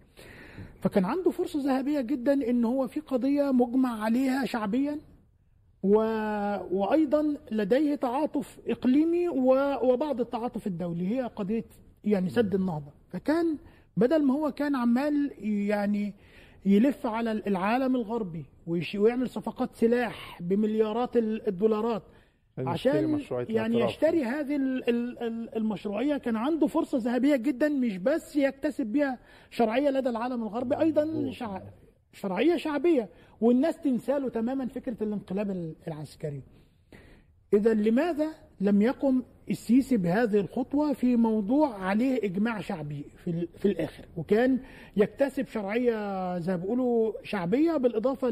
فكان 0.82 1.06
عنده 1.06 1.32
فرصة 1.32 1.60
ذهبية 1.64 2.02
جدا 2.02 2.34
إن 2.34 2.66
هو 2.66 2.88
في 2.88 3.00
قضية 3.00 3.52
مجمع 3.52 4.04
عليها 4.04 4.46
شعبيا 4.46 5.00
و... 5.84 5.96
وأيضا 6.72 7.36
لديه 7.52 7.96
تعاطف 7.96 8.60
إقليمي 8.68 9.30
و... 9.30 9.76
وبعض 9.84 10.20
التعاطف 10.20 10.68
الدولي. 10.68 11.08
هي 11.16 11.22
قضية 11.22 11.66
يعني 12.04 12.30
سد 12.30 12.56
النهضة. 12.56 12.92
فكان 13.10 13.58
بدل 13.98 14.24
ما 14.26 14.34
هو 14.34 14.52
كان 14.52 14.76
عمال 14.76 15.32
يعني 15.68 16.14
يلف 16.66 17.06
على 17.06 17.32
العالم 17.32 17.96
الغربي 17.96 18.46
ويعمل 18.68 19.30
صفقات 19.30 19.76
سلاح 19.76 20.42
بمليارات 20.42 21.18
ال- 21.18 21.48
الدولارات 21.48 22.04
عشان 22.68 23.20
يعني. 23.50 23.80
يشتري 23.82 24.24
هذه 24.24 24.56
ال- 24.56 24.90
ال- 24.90 25.24
ال- 25.24 25.56
المشروعية 25.58 26.18
كان 26.18 26.36
عنده 26.36 26.68
فرصة 26.68 26.98
ذهبية 26.98 27.36
جدا 27.36 27.70
مش 27.70 27.98
بس 27.98 28.36
يكتسب 28.36 28.86
بها 28.86 29.20
شرعية 29.50 29.90
لدى 29.90 30.10
العالم 30.10 30.44
الغربي 30.44 30.80
أيضا 30.80 31.32
شع... 31.32 31.62
شرعية 32.14 32.56
شعبية 32.58 33.10
والناس 33.42 33.78
تنسى 33.78 34.12
له 34.20 34.30
تماما 34.30 34.68
فكرة 34.68 35.04
الانقلاب 35.04 35.52
ال- 35.52 35.76
العسكري. 35.88 36.42
اذا 37.54 37.74
لماذا 37.74 38.28
لم 38.62 38.82
يقم 38.82 39.24
السيسي 39.50 39.98
بهذه 39.98 40.40
الخطوة 40.40 40.94
في 40.94 41.16
موضوع 41.16 41.74
عليه 41.84 42.24
إجماع 42.24 42.62
شعبي 42.62 43.06
في 43.24 43.48
في 43.58 43.68
الآخر 43.68 44.06
وكان 44.18 44.60
يكتسب 44.98 45.48
شرعية 45.48 46.40
زي 46.40 46.52
ما 46.52 46.58
بيقولوا 46.58 47.14
شعبية 47.24 47.78
بالإضافة 47.78 48.30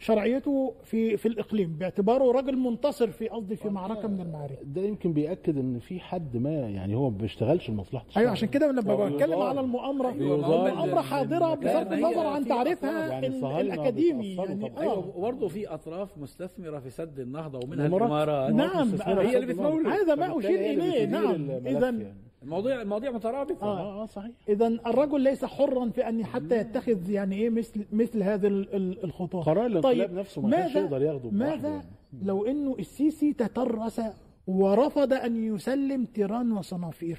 لشرعيته 0.00 0.74
في 0.84 1.16
في 1.16 1.28
الإقليم 1.28 1.76
باعتباره 1.78 2.32
راجل 2.32 2.56
منتصر 2.56 3.10
في 3.10 3.28
قصدي 3.28 3.56
في 3.56 3.68
معركة 3.68 4.08
من 4.08 4.20
المعارك. 4.20 4.58
ده 4.62 4.82
يمكن 4.82 5.12
بيأكد 5.12 5.58
إن 5.58 5.78
في 5.78 6.00
حد 6.00 6.36
ما 6.36 6.50
يعني 6.50 6.94
هو 6.94 7.10
ما 7.10 7.16
بيشتغلش 7.16 7.70
الشعب 8.08 8.18
أيوه 8.18 8.30
عشان 8.30 8.48
كده 8.48 8.72
لما 8.72 9.08
بتكلم. 9.08 9.38
على 9.38 9.60
المؤامرة 9.60 10.10
بيضار. 10.10 10.68
المؤامرة 10.68 11.00
حاضرة 11.00 11.54
بصرف 11.54 11.92
النظر 11.92 12.26
عن 12.26 12.42
في 12.42 12.48
تعريفها 12.48 13.08
يعني 13.08 13.60
الأكاديمي 13.60 14.34
يعني 14.34 14.72
أيوه 14.78 15.16
وبرضه 15.16 15.48
في 15.48 15.68
أطراف 15.68 16.18
مستثمرة 16.18 16.78
في 16.78 16.90
سد 16.90 17.20
النهضة 17.20 17.58
ومنها 17.64 17.86
الإمارات. 17.86 18.28
الامارات 18.28 18.54
نعم 18.54 19.18
هي 19.20 19.36
اللي 19.36 19.46
بتمول. 19.46 19.86
هذا 19.86 20.14
ما 20.14 20.26
إليه، 20.70 21.04
بتدير 21.04 21.20
نعم. 21.20 21.50
إذا 21.50 21.90
يعني. 21.90 22.27
المواضيع 22.42 22.82
المواضيع 22.82 23.10
مترابطة. 23.10 23.62
آه 23.64 24.02
آه 24.02 24.06
صحيح. 24.06 24.30
اذا 24.48 24.66
الرجل 24.66 25.20
ليس 25.20 25.44
حرا 25.44 25.88
في 25.90 26.08
أن 26.08 26.24
حتى 26.24 26.56
يتخذ 26.60 27.10
يعني 27.10 27.36
إيه 27.36 27.50
مثل 27.50 27.84
مثل 27.92 28.22
هذه 28.22 28.46
ال- 28.46 28.74
ال- 28.76 29.04
الخطوات 29.04 29.46
قرار 29.46 29.66
الانقلاب 29.66 30.12
نفسه 30.12 30.42
ما 30.42 30.50
كانش 30.50 30.74
يقدر 30.76 31.02
ياخده 31.02 31.30
ماذا 31.30 31.68
يعني. 31.68 31.84
لو 32.22 32.44
إنه 32.46 32.76
السيسي 32.78 33.32
تترس 33.32 34.00
ورفض 34.46 35.12
أن 35.12 35.54
يسلم 35.54 36.04
تيران 36.04 36.52
وصنافير؟ 36.52 37.18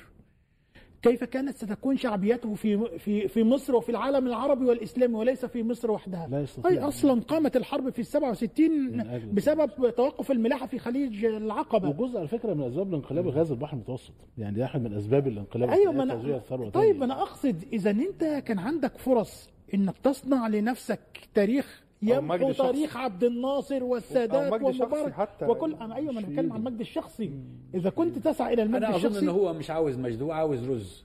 كيف 1.01 1.23
كانت 1.23 1.55
ستكون 1.55 1.97
شعبيته 1.97 2.53
في 2.53 2.99
في 2.99 3.27
في 3.27 3.43
مصر 3.43 3.75
وفي 3.75 3.89
العالم 3.89 4.27
العربي 4.27 4.65
والإسلامي 4.65 5.15
وليس 5.15 5.45
في 5.45 5.63
مصر 5.63 5.91
وحدها؟ 5.91 6.27
لا 6.27 6.41
يستطيع. 6.41 6.71
أي 6.71 6.79
أصلا 6.79 7.21
قامت 7.21 7.57
الحرب 7.57 7.89
في 7.89 7.99
ال 7.99 8.05
67 8.05 8.69
من 8.69 9.01
أجل 9.01 9.25
بسبب 9.25 9.95
توقف 9.95 10.31
الملاحة 10.31 10.67
في 10.67 10.79
خليج 10.79 11.25
العقبة. 11.25 11.89
وجزء 11.89 12.17
على 12.17 12.27
فكرة 12.27 12.53
من 12.53 12.63
أسباب 12.63 12.89
الانقلاب 12.89 13.27
غاز 13.27 13.51
البحر 13.51 13.73
المتوسط. 13.73 14.13
يعني 14.37 14.55
ده 14.57 14.65
أحد 14.65 14.81
من 14.81 14.93
أسباب 14.93 15.27
الانقلاب. 15.27 15.69
أيوه 15.69 15.91
ما 15.91 16.03
الثروة 16.13 16.69
طيب. 16.69 17.03
أنا 17.03 17.21
أقصد 17.21 17.63
إذا 17.73 17.91
أنت 17.91 18.23
كان 18.23 18.59
عندك 18.59 18.97
فرص 18.97 19.49
إنك 19.73 19.97
تصنع 19.97 20.47
لنفسك 20.47 20.99
تاريخ 21.33 21.83
يمحو 22.01 22.51
شخصي. 22.51 22.63
تاريخ 22.63 22.97
عبد 22.97 23.23
الناصر 23.23 23.83
والسادات 23.83 24.61
ومبارك 24.61 25.13
حتى. 25.13 25.45
وكل 25.45 25.73
أنا 25.75 25.95
أيوه 25.95 26.13
ما 26.13 26.19
أنا 26.19 26.27
بتكلم 26.27 26.53
عن 26.53 26.59
المجد 26.59 26.79
الشخصي. 26.79 27.31
إذا 27.73 27.89
كنت 27.89 28.17
تسعى 28.17 28.53
إلى 28.53 28.63
المجد 28.63 28.83
أنا 28.83 28.95
أظن 28.95 29.05
الشخصي 29.07 29.19
إنه 29.25 29.31
هو 29.31 29.53
مش 29.53 29.69
عاوز 29.69 29.97
مجد 29.97 30.21
هو 30.21 30.31
عاوز 30.31 30.69
رز. 30.69 31.03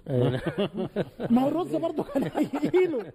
ما 1.30 1.42
هو 1.44 1.48
الرز 1.48 1.76
برضه 1.76 2.02
كان 2.02 2.22
هيجيله. 2.34 3.12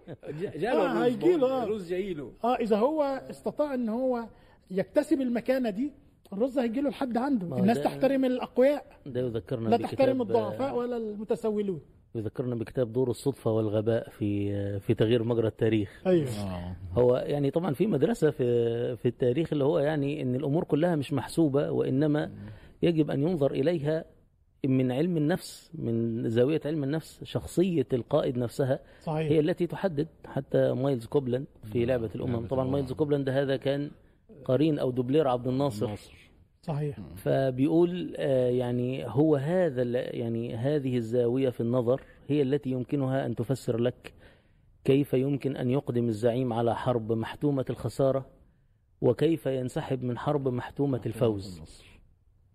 جاله 0.55 0.85
آه، 0.91 0.93
رز 0.93 1.01
هيجيله، 1.03 1.37
بقول، 1.37 1.51
آه. 1.51 1.65
رز 1.65 1.89
جاي 1.89 2.13
له 2.13 2.31
آه 2.43 2.55
إذا 2.55 2.77
هو 2.77 3.21
استطاع 3.29 3.73
إن 3.73 3.89
هو 3.89 4.25
يكتسب 4.71 5.21
المكانة 5.21 5.69
دي 5.69 5.91
الرز 6.33 6.59
هيجي 6.59 6.81
له 6.81 6.89
لحد 6.89 7.17
عنده. 7.17 7.57
الناس 7.57 7.81
تحترم 7.81 8.25
الأقوياء. 8.25 8.85
ده 9.05 9.19
يذكرنا 9.21 9.69
لا 9.69 9.77
تحترم 9.77 10.21
الضعفاء 10.21 10.75
ولا 10.75 10.97
المتسولون. 10.97 11.81
يذكرنا 12.15 12.55
بكتاب 12.55 12.93
دور 12.93 13.09
الصدفة 13.09 13.51
والغباء 13.51 14.09
في 14.09 14.79
في 14.79 14.93
تغيير 14.93 15.23
مجرى 15.23 15.47
التاريخ. 15.47 16.01
أيوه. 16.07 16.29
آه. 16.29 16.75
هو 16.93 17.17
يعني 17.27 17.51
طبعا 17.51 17.73
في 17.73 17.87
مدرسة 17.87 18.29
في 18.29 18.95
في 18.95 19.07
التاريخ 19.07 19.53
اللي 19.53 19.63
هو 19.63 19.79
يعني 19.79 20.21
إن 20.21 20.35
الأمور 20.35 20.63
كلها 20.63 20.95
مش 20.95 21.13
محسوبة 21.13 21.71
وإنما 21.71 22.31
يجب 22.81 23.11
أن 23.11 23.23
ينظر 23.23 23.51
إليها 23.51 24.05
من 24.65 24.91
علم 24.91 25.17
النفس 25.17 25.71
من 25.73 26.29
زاوية 26.29 26.61
علم 26.65 26.83
النفس 26.83 27.23
شخصية 27.23 27.87
القائد 27.93 28.37
نفسها 28.37 28.79
صحيح. 29.03 29.31
هي 29.31 29.39
التي 29.39 29.67
تحدد 29.67 30.07
حتى 30.25 30.73
مايلز 30.73 31.05
كوبلاند 31.05 31.45
في 31.71 31.85
لعبة 31.85 32.09
الأمم. 32.15 32.47
طبعا 32.47 32.67
مايلز 32.67 32.93
كوبلاند 32.93 33.29
هذا 33.29 33.57
كان 33.57 33.91
قرين 34.45 34.79
أو 34.79 34.91
doubleur 34.91 35.27
عبد 35.27 35.47
الناصر. 35.47 35.89
صحيح. 36.69 36.97
فبيقول 37.15 38.13
آه، 38.17 38.49
يعني 38.49 39.05
هو 39.07 39.35
هذا 39.35 39.83
يعني 40.15 40.55
هذه 40.55 40.97
الزاوية 40.97 41.49
في 41.49 41.61
النظر 41.61 42.01
هي 42.27 42.41
التي 42.41 42.69
يمكنها 42.69 43.25
أن 43.25 43.35
تفسر 43.35 43.77
لك 43.77 44.13
كيف 44.83 45.13
يمكن 45.13 45.55
أن 45.55 45.69
يقدم 45.69 46.07
الزعيم 46.07 46.53
على 46.53 46.75
حرب 46.75 47.11
محتومة 47.11 47.65
الخسارة 47.69 48.25
وكيف 49.01 49.45
ينسحب 49.45 50.03
من 50.03 50.17
حرب 50.17 50.47
محتومة 50.47 51.01
الفوز. 51.05 51.61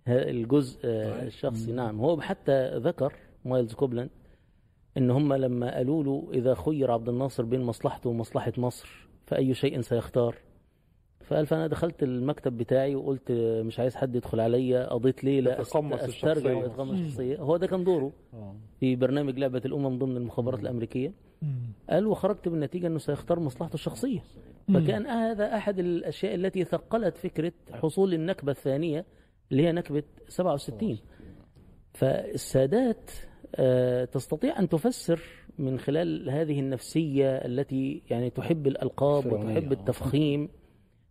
الجزء 0.09 0.81
آه، 0.85 1.23
الشخصي 1.23 1.73
نعم. 1.73 2.01
هو 2.01 2.21
حتى 2.21 2.79
ذكر 2.79 3.13
مايلز 3.45 3.75
كوبلاند 3.75 4.11
إن 4.97 5.11
هم 5.11 5.33
لما 5.33 5.77
قالوا 5.77 6.05
له 6.05 6.29
إذا 6.33 6.55
خير 6.55 6.91
عبد 6.91 7.09
الناصر 7.09 7.45
بين 7.45 7.61
مصلحته 7.61 8.11
ومصلحة 8.11 8.53
مصر 8.59 9.09
فأي 9.27 9.55
شيء 9.55 9.81
سيختار؟ 9.81 10.35
فقال 11.25 11.47
فأنا 11.47 11.67
دخلت 11.67 12.03
المكتب 12.03 12.57
بتاعي 12.57 12.95
وقلت 12.95 13.33
مش 13.67 13.81
عايز 13.81 13.97
حد 13.97 14.17
يدخل 14.17 14.41
عليا. 14.41 14.87
قضيت 14.93 15.25
ليله 15.25 15.55
أست- 15.55 15.59
تتقمص 15.67 15.93
استرجع 16.01 16.31
الشخصية. 16.33 16.55
واتقمص 16.55 16.99
الشخصية. 16.99 17.37
هو 17.39 17.57
ده 17.57 17.67
كان 17.67 17.85
دوره 17.85 18.13
آه. 18.35 18.57
في 18.81 18.97
برنامج 18.97 19.39
لعبة 19.39 19.63
الأمم 19.65 19.99
ضمن 19.99 20.17
المخابرات 20.17 20.61
الأمريكية. 20.61 21.13
قال 21.91 22.07
وخرجت 22.07 22.49
بالنتيجة 22.49 22.87
إنه 22.87 22.99
سيختار 22.99 23.41
مصلحته 23.41 23.75
الشخصية. 23.75 24.25
فكان 24.75 25.07
هذا 25.07 25.57
أحد 25.57 25.79
الأشياء 25.79 26.35
التي 26.35 26.65
ثقلت 26.65 27.17
فكرة 27.17 27.53
حصول 27.73 28.15
النكبة 28.15 28.53
الثانية 28.53 29.05
اللي 29.53 29.63
هي 29.67 29.73
نكبة 29.73 30.03
67 30.29 30.99
فالسادات 31.95 33.11
آه، 33.57 34.05
تستطيع 34.05 34.59
أن 34.59 34.69
تفسر 34.69 35.21
من 35.59 35.79
خلال 35.79 36.31
هذه 36.31 36.61
النفسية 36.61 37.37
التي 37.37 38.03
يعني 38.11 38.31
تحب 38.31 38.67
الألقاب 38.67 39.33
وتحب. 39.33 39.73
التفخيم. 39.73 40.49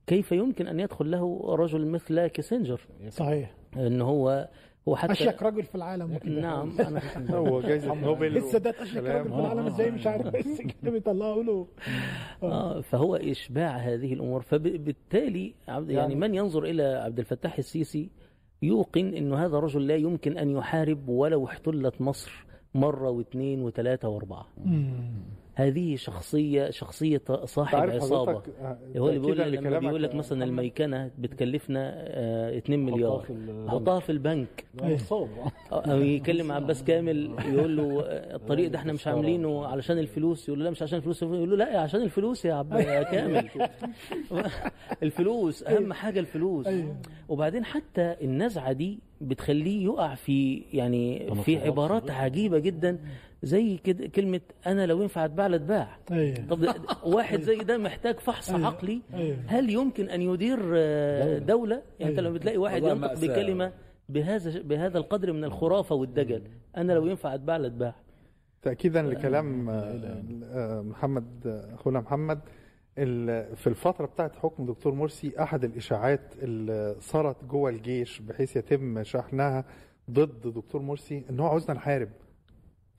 كيف 0.08 0.32
يمكن 0.32 0.68
أن 0.68 0.80
يدخل 0.80 1.12
له 1.12 1.46
رجل 1.56 1.88
مثل 1.88 2.28
كيسنجر 2.28 2.82
صحيح. 3.10 3.54
إن 3.78 4.02
هو 4.02 4.50
هو 4.88 4.96
حتى 4.96 5.12
أشيك 5.12 5.44
رجل 5.44 5.64
في 5.64 5.76
العالم 5.76 6.16
وكده 6.16 6.42
نعم 6.42 6.80
أنا 6.82 7.02
هو 7.38 7.62
جايزة 7.62 7.94
نوبل 7.94 8.38
السادات 8.38 8.76
أشيك 8.76 9.02
كلام. 9.04 9.22
رجل 9.22 9.30
في 9.34 9.40
العالم 9.40 9.66
إزاي 9.68 9.92
مش 9.92 10.08
عارف. 10.08 10.28
بس 10.36 10.62
كده 10.62 10.92
بيطلعوا 10.92 11.44
له. 11.44 11.68
آه 12.44 12.82
فهو 12.82 13.16
إشباع 13.16 13.78
هذه 13.78 14.14
الأمور. 14.14 14.42
فبالتالي 14.42 15.54
عبد 15.68 15.90
يعني, 15.90 16.02
يعني- 16.02 16.16
من 16.16 16.36
ينظر 16.36 16.64
إلى 16.64 16.84
عبد 16.84 17.20
الفتاح 17.20 17.58
السيسي 17.58 18.10
يوقن 18.62 19.14
أن 19.14 19.34
هذا 19.34 19.58
الرجل 19.58 19.88
لا 19.88 19.96
يمكن 19.96 20.38
أن 20.38 20.50
يحارب 20.50 21.10
ولو 21.10 21.46
احتلت 21.46 22.02
مصر 22.02 22.46
مرة 22.76 23.10
واثنين 23.10 23.62
وثلاثة 23.62 24.08
وأربعة. 24.10 24.46
هذه 25.56 25.96
شخصية 25.96 26.70
شخصية 26.70 27.22
صاحب 27.46 27.90
عصابة. 27.90 28.42
آه، 28.62 28.78
هو 28.98 29.10
اللي 29.10 29.20
بيقول 29.20 29.38
لما 29.38 29.50
لكلامك 29.50 29.86
بيقول 29.86 30.04
لك 30.04 30.16
مثلا 30.16 30.44
الميكنه 30.44 31.12
بتكلفنا 31.18 31.94
آه 31.98 32.58
2 32.58 32.86
مليار. 32.86 33.20
في 33.20 33.30
البنك. 33.30 33.70
حطها 33.70 34.00
في 34.00 34.12
البنك 34.12 34.66
نصاب. 34.84 35.30
أو 35.72 36.02
يكلم 36.02 36.52
عباس 36.52 36.84
كامل 36.84 37.32
يقول 37.54 37.78
له 37.78 38.02
آه، 38.02 38.36
الطريق 38.36 38.70
ده 38.72 38.80
إحنا 38.80 38.94
مش 38.94 39.08
عاملينه 39.08 39.66
علشان 39.68 39.98
الفلوس. 40.00 40.48
يقول 40.48 40.60
له 40.60 40.66
لا 40.66 40.72
مش 40.72 40.82
عشان 40.82 40.98
الفلوس. 40.98 41.24
يقول 41.24 41.50
له 41.50 41.56
لا 41.56 41.80
عشان 41.80 42.02
الفلوس 42.02 42.46
يا 42.46 42.54
عب 42.54 42.74
يا 42.74 43.04
كامل. 43.04 43.50
الفلوس 45.04 45.64
أهم 45.64 45.94
حاجة 45.94 46.20
الفلوس. 46.20 46.68
وبعدين 47.30 47.66
حتى 47.66 48.16
النزعة 48.22 48.72
دي 48.72 49.00
بتخليه 49.22 49.84
يقع 49.84 50.16
في 50.16 50.64
يعني 50.74 51.36
في 51.44 51.58
عبارات. 51.58 52.12
عجيبة 52.12 52.60
جدا. 52.60 53.00
زي 53.44 53.78
كده 53.78 54.08
كلمة 54.08 54.42
أنا 54.68 54.86
لو 54.86 55.02
ينفع 55.02 55.26
أتباع 55.26 55.48
لأتباع. 55.48 55.98
أيوه. 56.12 56.36
طب 56.50 56.76
واحد 57.04 57.42
زي 57.42 57.56
ده 57.58 57.78
محتاج 57.78 58.20
فحص 58.20 58.52
عقلي. 58.52 59.02
أيوة. 59.14 59.38
هل 59.48 59.70
يمكن 59.70 60.10
أن 60.10 60.22
يدير 60.22 60.60
دولة. 61.40 61.82
يعني 62.00 62.12
انت 62.12 62.20
لما 62.20 62.34
بتلاقي 62.34 62.58
واحد 62.58 62.84
ينطق. 62.84 63.14
بكلمة 63.14 63.72
بهذا 64.10 64.62
بهذا 64.62 64.98
القدر 64.98 65.34
من 65.34 65.44
الخرافة 65.44 65.96
والدجل. 65.96 66.42
أنا 66.78 66.94
لو 66.94 67.06
ينفع 67.06 67.36
أتباع 67.36 67.58
لأتباع. 67.58 67.96
تأكيدا 68.62 69.02
لكلام 69.02 69.70
آه، 69.70 70.82
محمد 70.82 71.28
أخونا 71.74 72.00
محمد 72.00 72.40
ال- 72.98 73.56
في 73.56 73.68
الفترة 73.68 74.06
بتاعت 74.06 74.36
حكم 74.36 74.66
دكتور 74.66 74.94
مرسي 74.94 75.32
أحد 75.40 75.64
الإشاعات 75.64 76.34
اللي 76.42 76.96
صارت 77.00 77.46
جوه 77.46 77.70
الجيش 77.70 78.20
بحيث 78.20 78.56
يتم 78.56 79.04
شحنها 79.04 79.66
ضد 80.12 80.54
دكتور 80.54 80.82
مرسي 80.82 81.24
إن 81.30 81.40
هو 81.40 81.48
عاوزنا 81.48 81.74
نحارب. 81.76 82.10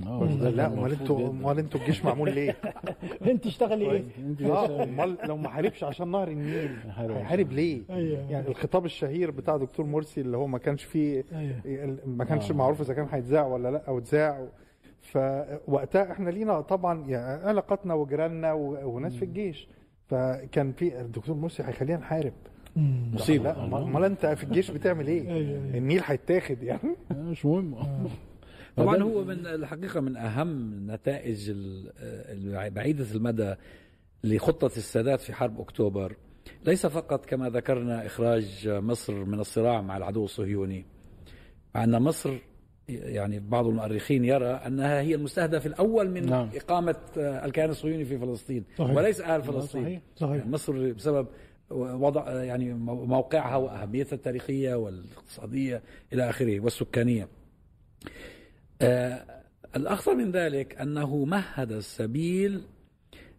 لا 0.04 0.50
كان 0.68 0.72
أمال 0.72 0.76
مرفوض 0.76 1.00
أنتوا 1.00 1.18
جداً. 1.18 1.28
أمال 1.30 1.58
أنتوا 1.58 1.80
الجيش 1.80 2.04
معمول 2.04 2.34
ليه؟ 2.34 2.56
أنت 3.30 3.44
تشتغلي 3.44 3.90
إيه؟ 3.90 4.04
أنت 4.18 4.42
آه، 4.42 4.64
لسه- 4.66 4.82
أمال 4.82 5.18
لو 5.24 5.36
ما 5.36 5.48
حاربش 5.48 5.84
عشان 5.84 6.10
نهر 6.10 6.28
النيل 6.28 6.76
هيحارب. 6.96 7.52
ليه؟ 7.52 7.82
أيوه 7.90 8.30
يعني 8.30 8.48
الخطاب 8.48 8.84
الشهير 8.84 9.30
بتاع 9.30 9.56
دكتور 9.56 9.86
مرسي 9.86 10.20
اللي 10.20 10.36
هو 10.36 10.46
ما 10.46 10.58
كانش 10.58 10.84
فيه 10.84 11.24
أيوه 11.32 11.98
ما 12.06 12.24
كانش 12.24 12.50
آه. 12.50 12.54
معروف 12.54 12.80
إذا 12.80 12.94
كان 12.94 13.06
هيتذاع 13.12 13.46
ولا 13.46 13.70
لأ 13.70 13.82
أو 13.88 13.98
اتذاع 13.98 14.46
فوقتها 15.02 16.12
إحنا 16.12 16.30
لينا 16.30 16.60
طبعا 16.60 17.04
يعني 17.08 17.42
علاقاتنا 17.48 17.94
وجيراننا 17.94 18.52
وناس 18.84 19.16
في 19.16 19.24
الجيش 19.24 19.68
فكان 20.06 20.72
في 20.72 21.00
الدكتور 21.00 21.36
مرسي 21.36 21.62
هيخلينا 21.62 21.98
نحارب. 21.98 22.32
مصيبه 23.12 23.44
لا 23.52 23.64
امال 23.64 24.04
أنت 24.04 24.26
في 24.26 24.44
الجيش 24.44 24.70
بتعمل 24.70 25.06
إيه؟ 25.06 25.20
أيوة، 25.20 25.34
أيوة. 25.36 25.76
النيل 25.78 26.00
هيتاخد 26.04 26.62
يعني 26.62 26.96
مش 27.10 27.46
مهم 27.46 27.74
طبعا 28.76 29.02
هو 29.02 29.24
من 29.24 29.46
الحقيقة 29.46 30.00
من 30.00 30.16
أهم 30.16 30.86
نتائج 30.90 31.50
ال- 31.50 32.70
بعيدة 32.70 33.06
المدى 33.14 33.54
لخطة 34.24 34.66
السادات 34.66 35.20
في 35.20 35.32
حرب 35.32 35.60
أكتوبر 35.60 36.16
ليس 36.66 36.86
فقط 36.86 37.26
كما 37.26 37.48
ذكرنا 37.50 38.06
إخراج 38.06 38.68
مصر 38.68 39.24
من 39.24 39.40
الصراع 39.40 39.80
مع 39.80 39.96
العدو 39.96 40.24
الصهيوني 40.24 40.84
مع 41.74 41.84
أن 41.84 42.02
مصر 42.02 42.34
يعني 42.88 43.40
بعض 43.40 43.66
المؤرخين 43.66 44.24
يرى 44.24 44.46
أنها 44.46 45.00
هي 45.00 45.14
المستهدف 45.14 45.66
الأول 45.66 46.10
من 46.10 46.26
نعم. 46.26 46.48
إقامة 46.54 46.96
الكيان 47.16 47.70
الصهيوني 47.70 48.04
في 48.04 48.18
فلسطين 48.18 48.64
صحيح. 48.78 48.96
وليس 48.96 49.20
أهل 49.20 49.42
فلسطين 49.42 49.82
صحيح. 49.84 50.00
صحيح 50.16 50.34
يعني 50.36 50.50
مصر 50.50 50.92
بسبب 50.92 51.26
وضع 51.70 52.42
يعني 52.42 52.74
موقعها 52.74 53.56
وأهميتها 53.56 54.16
التاريخية 54.16 54.74
والاقتصادية 54.74 55.82
إلى 56.12 56.30
آخره 56.30 56.60
والسكانية. 56.60 57.28
آه 58.82 59.24
الأخطر 59.76 60.14
من 60.14 60.30
ذلك 60.30 60.80
أنه 60.80 61.24
مهد 61.24 61.72
السبيل 61.72 62.60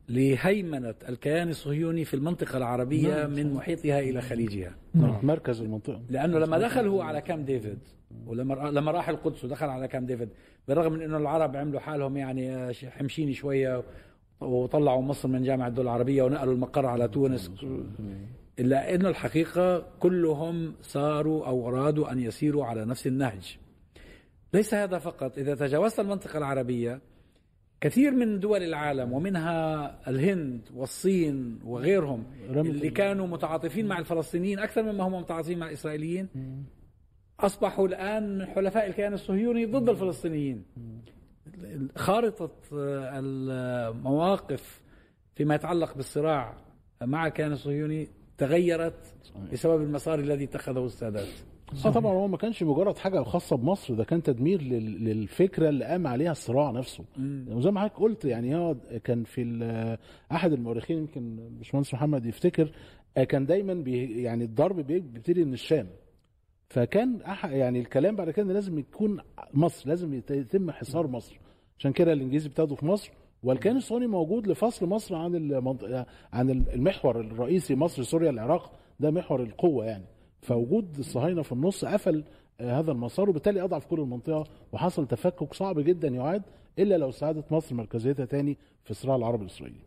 لهيمنة 0.10 0.96
الكيان 1.10 1.50
الصهيوني 1.50 2.06
في 2.06 2.14
المنطقة 2.14 2.58
العربية 2.58 3.26
من 3.28 3.54
محيطها 3.54 4.00
إلى 4.00 4.22
خليجها. 4.22 4.76
مركز 5.24 5.62
المنطقة. 5.62 6.02
لأنه 6.10 6.40
لما 6.40 6.58
دخل 6.60 6.88
هو 6.88 7.02
على 7.02 7.22
كام 7.22 7.46
ديفيد 7.46 7.80
ولما 8.28 8.54
لما 8.54 8.92
راح 8.92 9.10
القدس 9.10 9.46
ودخل 9.46 9.66
على 9.70 9.88
كام 9.88 10.06
ديفيد 10.06 10.30
بالرغم 10.68 10.94
من 10.94 11.02
إنه 11.02 11.18
العرب 11.18 11.56
عملوا 11.56 11.80
حالهم 11.80 12.18
يعني 12.18 12.74
حمشيني 12.74 13.34
شوية 13.34 13.84
وطلعوا 14.42 15.02
مصر 15.02 15.28
من 15.28 15.44
جامعة 15.44 15.68
الدول 15.68 15.86
العربية 15.86 16.24
ونقلوا 16.24 16.54
المقر 16.54 16.86
على 16.86 17.08
تونس 17.08 17.52
إلا 18.60 18.96
إنه 18.96 19.10
الحقيقة 19.10 19.86
كلهم 20.00 20.74
صاروا 20.82 21.48
أو 21.48 21.68
أرادوا 21.70 22.12
أن 22.12 22.20
يسيروا 22.20 22.66
على 22.66 22.86
نفس 22.86 23.08
النهج. 23.08 23.58
ليس 24.56 24.74
هذا 24.74 24.98
فقط. 24.98 25.38
إذا 25.38 25.56
تجاوزت 25.56 26.00
المنطقة 26.00 26.38
العربية 26.38 27.02
كثير 27.82 28.12
من 28.12 28.40
دول 28.40 28.64
العالم 28.64 29.14
ومنها 29.14 30.00
الهند 30.10 30.62
والصين 30.76 31.60
وغيرهم 31.66 32.24
اللي 32.50 32.88
ال- 32.88 32.94
كانوا 32.94 33.28
متعاطفين 33.28 33.86
مع 33.88 34.00
الفلسطينيين 34.00 34.60
أكثر 34.60 34.84
مما 34.84 35.04
هم 35.04 35.14
متعاطفين 35.14 35.60
مع 35.60 35.68
الإسرائيليين. 35.68 36.28
أصبحوا 37.40 37.88
الآن 37.88 38.38
من 38.38 38.46
حلفاء 38.46 38.88
الكيان 38.88 39.14
الصهيوني 39.14 39.66
ضد 39.66 39.90
الفلسطينيين. 39.90 40.64
خارطة 41.96 42.52
آه، 42.74 43.20
المواقف 43.20 44.82
فيما 45.36 45.56
يتعلق 45.56 45.96
بالصراع 45.96 46.58
مع 47.02 47.28
الكيان 47.28 47.52
الصهيوني 47.52 48.08
تغيرت 48.38 49.16
بسبب 49.54 49.82
المسار 49.82 50.20
الذي 50.20 50.44
اتخذه 50.44 50.86
السادات. 50.86 51.28
آه 51.86 51.92
طبعا 51.92 52.14
هو 52.14 52.28
ما 52.28 52.38
كانش 52.38 52.64
مجرد 52.64 52.98
حاجة 52.98 53.24
خاصة 53.24 53.56
بمصر 53.58 53.94
ده 53.94 54.04
كان 54.04 54.24
تدمير 54.24 54.62
لل- 54.62 55.04
للفكرة 55.06 55.70
اللي 55.70 55.86
قام 55.86 56.08
عليها 56.08 56.32
الصراع 56.32 56.72
نفسه. 56.72 57.04
وزي 57.48 57.72
ما 57.72 57.80
حضرتك 57.80 58.00
قلت 58.00 58.26
يعني 58.26 58.56
هو 58.56 58.76
كان 59.04 59.24
في 59.24 59.98
أحد 60.32 60.52
المؤرخين 60.54 60.98
يمكن 60.98 61.36
باشمهندس 61.58 61.94
محمد 61.94 62.26
يفتكر 62.26 62.72
آه، 63.18 63.24
كان 63.24 63.46
دايما 63.46 63.74
بي 63.74 64.22
يعني 64.24 64.44
الضرب 64.44 64.76
بي- 64.80 65.00
بيبتدي 65.00 65.44
من 65.46 65.54
الشام. 65.54 65.88
فكان 66.70 67.20
يعني 67.44 67.80
الكلام 67.80 68.16
بعد 68.16 68.30
كده 68.32 68.54
لازم 68.54 68.80
يكون 68.80 69.20
مصر 69.54 69.90
لازم 69.90 70.14
يت- 70.14 70.32
يتم 70.32 70.72
حصار 70.72 71.08
مصر. 71.08 71.40
عشان 71.80 71.92
كده 71.92 72.14
الانجليز 72.14 72.46
ابتدوا 72.46 72.76
في 72.76 72.86
مصر. 72.86 73.12
والكيان 73.44 73.78
الصهيوني 73.78 74.08
موجود 74.08 74.48
لفصل 74.48 74.86
مصر 74.90 75.16
عن 75.16 75.36
عن 76.34 76.50
المحور 76.50 77.20
الرئيسي 77.20 77.76
مصر 77.76 78.04
سوريا 78.04 78.30
العراق. 78.30 78.72
ده 79.00 79.12
محور 79.12 79.44
القوة 79.44 79.86
يعني. 79.86 80.04
فوجود 80.46 80.98
الصهاينه 81.00 81.42
في 81.42 81.52
النص 81.52 81.86
قفل 81.86 82.24
آه، 82.60 82.80
هذا 82.80 82.92
المسار 82.92 83.30
وبالتالي 83.30 83.62
اضعف 83.62 83.86
كل 83.86 84.00
المنطقة 84.00 84.44
وحصل 84.72 85.08
تفكك 85.08 85.54
صعب 85.54 85.80
جدا 85.80 86.08
يعاد 86.08 86.44
إلا 86.80 86.98
لو 86.98 87.10
استعادت 87.10 87.52
مصر 87.52 87.76
مركزيتها 87.76 88.26
تاني 88.26 88.58
في 88.84 88.92
الصراع 88.92 89.16
العربي 89.16 89.42
الإسرائيلي. 89.42 89.80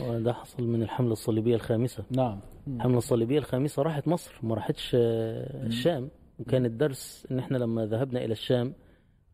وده 0.00 0.32
حصل 0.32 0.62
من 0.62 0.82
الحملة 0.82 1.12
الصليبية 1.12 1.54
الخامسة. 1.54 2.04
نعم. 2.10 2.40
الحملة 2.68 2.98
الصليبية 2.98 3.38
الخامسة 3.38 3.82
راحت 3.82 4.08
مصر 4.08 4.34
ما 4.42 4.54
راحتش 4.54 4.92
آه، 4.94 5.66
الشام. 5.66 6.08
وكان 6.38 6.64
الدرس 6.66 7.26
إن 7.30 7.38
إحنا 7.38 7.58
لما 7.58 7.86
ذهبنا 7.86 8.24
إلى 8.24 8.32
الشام 8.32 8.72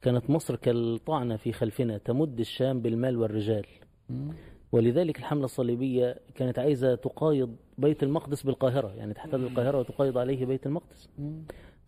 كانت 0.02 0.30
مصر 0.30 0.56
كالطعنة 0.56 1.36
في 1.36 1.52
خلفنا 1.52 1.98
تمد 1.98 2.40
الشام 2.40 2.80
بالمال 2.80 3.16
والرجال. 3.16 3.66
ولذلك 4.72 5.18
الحملة 5.18 5.44
الصليبية 5.44 6.20
كانت 6.34 6.58
عايزة 6.58 6.94
تقايض 6.94 7.56
بيت 7.78 8.02
المقدس 8.02 8.42
بالقاهرة 8.42 8.94
يعني 8.94 9.14
تحتل 9.14 9.44
القاهرة 9.44 9.78
وتقايض 9.78 10.18
عليه 10.18 10.46
بيت 10.46 10.66
المقدس. 10.66 11.08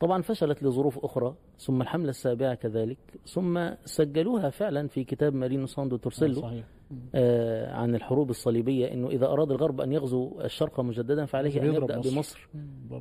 طبعا 0.00 0.22
فشلت 0.22 0.62
لظروف 0.62 0.98
أخرى 1.04 1.34
ثم 1.58 1.82
الحملة 1.82 2.10
السابعة 2.10 2.54
كذلك 2.54 2.98
ثم 3.24 3.70
سجلوها 3.84 4.50
فعلا 4.50 4.88
في 4.88 5.04
كتاب 5.04 5.34
مارينو 5.34 5.66
ساندو 5.66 5.96
تورسيلو 5.96 6.40
صحيح. 6.40 6.64
آه، 7.14 7.74
عن 7.74 7.94
الحروب 7.94 8.30
الصليبية 8.30 8.92
إنه 8.92 9.08
إذا 9.08 9.26
أراد 9.26 9.50
الغرب 9.50 9.80
أن 9.80 9.92
يغزو 9.92 10.40
الشرق 10.40 10.80
مجددا 10.80 11.24
فعليه 11.24 11.62
أن 11.62 11.66
يضرب 11.66 11.90
يبدأ 11.90 11.98
مصر. 11.98 12.10
بمصر. 12.10 12.48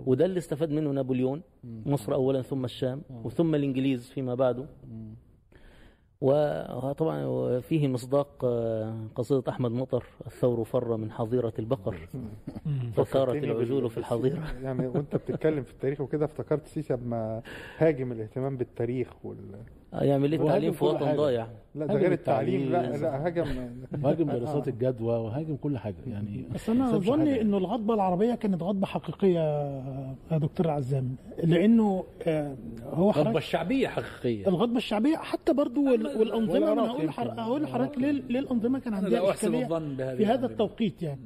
وده 0.06 0.26
اللي 0.26 0.38
استفاد 0.38 0.72
منه 0.72 0.92
نابليون. 0.92 1.42
مصر 1.64 2.14
اولا 2.14 2.42
ثم 2.42 2.66
الشام 2.66 3.02
وثم 3.24 3.56
الإنجليز 3.56 4.10
فيما 4.10 4.36
بعده. 4.36 4.66
وطبعا 6.26 7.60
فيه 7.60 7.88
مصداق 7.88 8.46
آه، 8.46 9.08
قصيدة 9.16 9.44
أحمد 9.50 9.72
مطر 9.72 10.04
الثور 10.28 10.64
فر 10.64 10.98
من 10.98 11.12
حظيرة 11.12 11.54
البقر. 11.60 11.96
وثارت 12.98 13.30
فكرتني 13.30 13.52
العجول 13.52 13.90
في 13.90 13.98
الحظيرة. 13.98 14.44
يعني 14.64 14.88
وأنت 14.88 15.16
بتتكلم 15.16 15.64
في 15.64 15.72
التاريخ 15.72 16.02
وكده 16.02 16.26
افتكرت 16.26 16.68
سيسي 16.68 16.94
لما 16.94 17.42
هاجم 17.78 18.12
الاهتمام 18.12 18.58
بالتاريخ 18.58 19.08
وال... 19.24 19.38
يعمل 20.02 20.32
إيه 20.32 20.40
التعليم 20.42 20.72
في 20.72 20.84
وطن. 20.86 21.16
ضايع 21.16 21.48
لا 21.76 21.86
ده 21.86 21.94
هاجم 21.94 22.02
غير 22.02 22.12
التعليم 22.12 22.72
لا. 22.72 22.98
لا 22.98 23.26
هاجم 23.26 23.46
وهاجم 24.04 24.32
دراسات 24.32 24.68
الجدوى 24.68 25.16
وهاجم 25.18 25.56
كل 25.56 25.78
حاجة 25.78 25.96
يعني 26.08 26.46
بس 26.56 26.70
أنا 26.70 26.96
أظن. 26.96 27.28
إنه 27.28 27.58
الغضبة 27.58 27.94
العربية 27.94 28.36
كانت 28.36 28.64
غضبة 28.64 28.86
حقيقية 28.88 29.40
يا 30.32 30.38
دكتور 30.38 30.70
عزام 30.70 31.16
لأنه 31.44 32.04
آه، 32.28 32.56
هو 32.94 33.10
الغضبة 33.10 33.14
حضرتك 33.24 33.38
الشعبية 33.38 33.88
حقيقية 33.88 34.48
الغضبة 34.48 34.78
الشعبية 34.78 35.18
حتى 35.18 35.54
برضو 35.54 35.92
وال- 35.92 36.18
والأنظمة 36.18 36.72
أنا 36.72 36.82
هقول 36.88 37.10
هقول 37.40 37.64
لحضرتك 37.64 37.98
ليه 37.98 38.40
الانظمه 38.40 38.80
كان 38.80 38.94
عندها 38.94 39.32
إشكالية 39.32 39.66
في 40.16 40.26
هذا. 40.26 40.46
التوقيت 40.46 41.02
يعني 41.04 41.20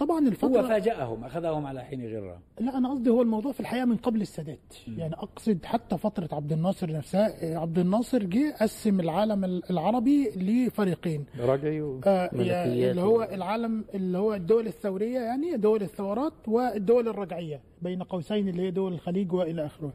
آه 0.00 0.04
طبعا 0.04 0.20
هو 0.20 0.28
الفترة 0.28 0.62
فاجأهم 0.62 1.24
أخذهم 1.24 1.66
على 1.66 1.84
حين 1.84 2.16
غرة. 2.16 2.38
لا 2.60 2.78
أنا 2.78 2.90
قصدي 2.90 3.10
هو 3.10 3.22
الموضوع 3.22 3.52
في 3.52 3.60
الحقيقة 3.60 3.84
من 3.84 3.96
قبل 3.96 4.20
السادات. 4.20 4.74
يعني 4.88 5.14
أقصد 5.14 5.64
حتى 5.64 5.98
فترة 5.98 6.28
عبد 6.32 6.52
الناصر 6.52 6.92
نفسها 6.92 7.58
عبد 7.58 7.78
الناصر 7.78 8.22
جه 8.24 8.54
قسم 8.60 9.00
العالم 9.00 9.44
العربي 9.70 10.30
لفريقين. 10.36 11.24
رجعي 11.40 11.82
و... 11.82 12.00
آه 12.06 12.30
اللي 12.32 13.00
هو 13.00 13.22
العالم 13.22 13.84
اللي 13.94 14.18
هو 14.18 14.34
الدول 14.34 14.66
الثورية 14.66 15.20
يعني 15.20 15.56
دول 15.56 15.82
الثورات 15.82 16.32
والدول 16.48 17.08
الرجعية. 17.08 17.60
بين 17.82 18.02
قوسين 18.02 18.48
اللي 18.48 18.62
هي 18.62 18.70
دول 18.70 18.92
الخليج 18.92 19.32
والى 19.32 19.66
آخره. 19.66 19.92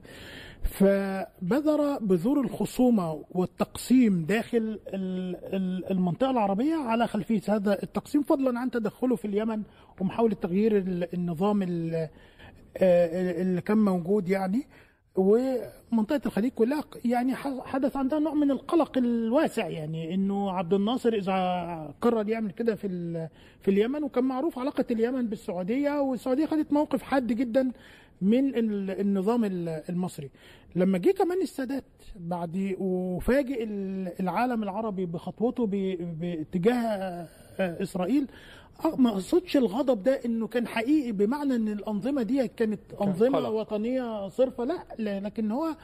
فبذر 0.63 1.97
بذور 2.02 2.41
الخصومة 2.41 3.23
والتقسيم 3.32 4.26
داخل 4.26 4.58
ال- 4.88 5.36
ال- 5.56 5.91
المنطقة 5.91 6.32
العربية 6.32 6.76
على 6.76 7.08
خلفية 7.08 7.41
هذا 7.50 7.84
التقسيم 7.84 8.23
فضلا 8.23 8.60
عن 8.60 8.71
تدخله 8.71 9.15
في 9.15 9.26
اليمن 9.26 9.62
ومحاولة 10.02 10.36
تغيير 10.36 10.78
ال- 10.78 11.13
النظام 11.13 11.62
ال- 11.63 12.10
آه، 12.78 13.41
اللي 13.41 13.62
كان 13.62 13.78
موجود 13.78 14.30
يعني. 14.30 14.67
ومنطقة 15.17 16.21
الخليج 16.25 16.51
كلها 16.51 16.84
يعني 17.06 17.36
حدث 17.65 17.95
عندها 17.95 18.19
نوع 18.19 18.34
من 18.34 18.51
القلق 18.51 18.97
الواسع 18.97 19.67
يعني 19.67 20.13
إنه 20.13 20.51
عبد 20.51 20.73
الناصر 20.73 21.13
إذا 21.13 21.93
قرر 22.01 22.30
يعمل 22.30 22.51
كده 22.51 22.75
في 22.75 22.88
في 23.62 23.71
اليمن 23.71 24.03
وكان 24.03 24.23
معروف 24.23 24.60
علاقة 24.60 24.86
اليمن 24.91 25.27
بالسعودية 25.27 26.01
والسعودية 26.01 26.45
خدت 26.45 26.73
موقف 26.73 27.01
حاد 27.01 27.27
جدا 27.27 27.71
من 28.21 28.47
ال- 28.56 28.99
النظام 29.01 29.45
ال- 29.45 29.82
المصري. 29.89 30.30
لما 30.75 30.97
جه 30.97 31.12
كمان 31.12 31.41
السادات 31.41 31.84
بعد 32.15 32.75
وفاجئ 32.80 33.63
ال- 33.63 34.13
العالم 34.19 34.63
العربي 34.63 35.06
بخطوته 35.06 35.65
باتجاه 36.19 37.27
إسرائيل 37.60 38.27
ما 38.97 39.09
أقصدش 39.09 39.57
الغضب 39.57 40.03
ده 40.03 40.11
إنه 40.25 40.47
كان 40.47 40.67
حقيقي 40.67 41.11
بمعنى 41.11 41.55
إن 41.55 41.67
الأنظمة 41.67 42.23
دي 42.23 42.47
كانت 42.47 42.79
أنظمة 43.01 43.37
قلق. 43.37 43.49
وطنية 43.49 44.27
صرفة 44.27 44.63
لا 44.63 44.83
لا، 44.99 45.19
لكن 45.19 45.51
هو 45.51 45.75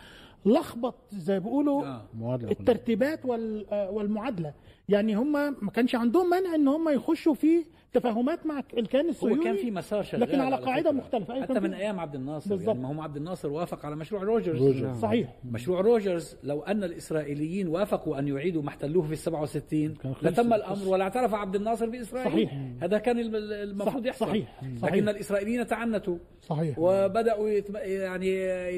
لخبط 0.45 0.95
زي 1.13 1.34
ما 1.34 1.39
بيقولوا 1.39 1.84
آه. 1.86 2.06
الترتيبات 2.51 3.25
وال- 3.25 3.65
آه، 3.71 3.91
والمعادلة 3.91 4.53
يعني 4.89 5.15
هم 5.15 5.32
ما 5.65 5.71
كانش 5.73 5.95
عندهم 5.95 6.29
مانع 6.29 6.56
إن 6.56 6.67
هم 6.67 6.89
يخشوا 6.89 7.34
في 7.34 7.65
تفاهمات 7.93 8.45
مع 8.45 8.63
الكيان 8.77 9.03
هو 9.06 9.10
الصهيوني 9.10 9.43
كان 9.43 9.56
في 9.56 9.71
مسار 9.71 10.03
شغال 10.03 10.21
لكن 10.21 10.39
على 10.39 10.56
قاعدة 10.56 10.82
فكرة. 10.91 10.91
مختلفة 10.99 11.41
حتى 11.41 11.60
من 11.60 11.73
أيام 11.73 11.99
عبد 11.99 12.15
الناصر 12.15 12.49
بالظبط. 12.49 12.67
يعني 12.75 12.82
ما 12.88 12.95
هو 12.97 13.01
عبد 13.01 13.15
الناصر 13.17 13.49
وافق 13.51 13.86
على 13.86 13.95
مشروع 13.95 14.23
روجرز, 14.23 14.62
روجرز. 14.62 14.97
صحيح 14.99 15.34
مشروع 15.51 15.82
روجرز 15.82 16.38
لو 16.43 16.62
أن 16.62 16.84
الإسرائيليين 16.84 17.67
وافقوا 17.67 18.19
أن 18.19 18.27
يعيدوا 18.27 18.62
ما 18.62 18.69
احتلوه 18.69 19.03
في 19.08 19.12
ال 19.13 19.17
67 19.17 19.93
كان 19.95 20.13
خلص 20.13 20.25
لتم. 20.39 20.53
الأمر 20.53 20.88
ولا 20.88 21.03
اعترف 21.03 21.34
عبد 21.34 21.56
الناصر 21.56 21.89
بإسرائيل 21.89 22.32
صحيح. 22.32 22.53
هذا 22.82 22.97
كان 22.97 23.19
الم- 23.19 23.36
المفروض 23.69 24.06
يحصل 24.06 24.25
صحيح. 24.27 24.63
لكن 24.63 24.77
صحيح. 24.77 24.93
الإسرائيليين 25.08 25.67
تعنتوا 25.67 26.17
صحيح 26.41 26.79
وبدأوا 26.79 27.49
يتم 27.49 27.75
يعني 27.75 28.27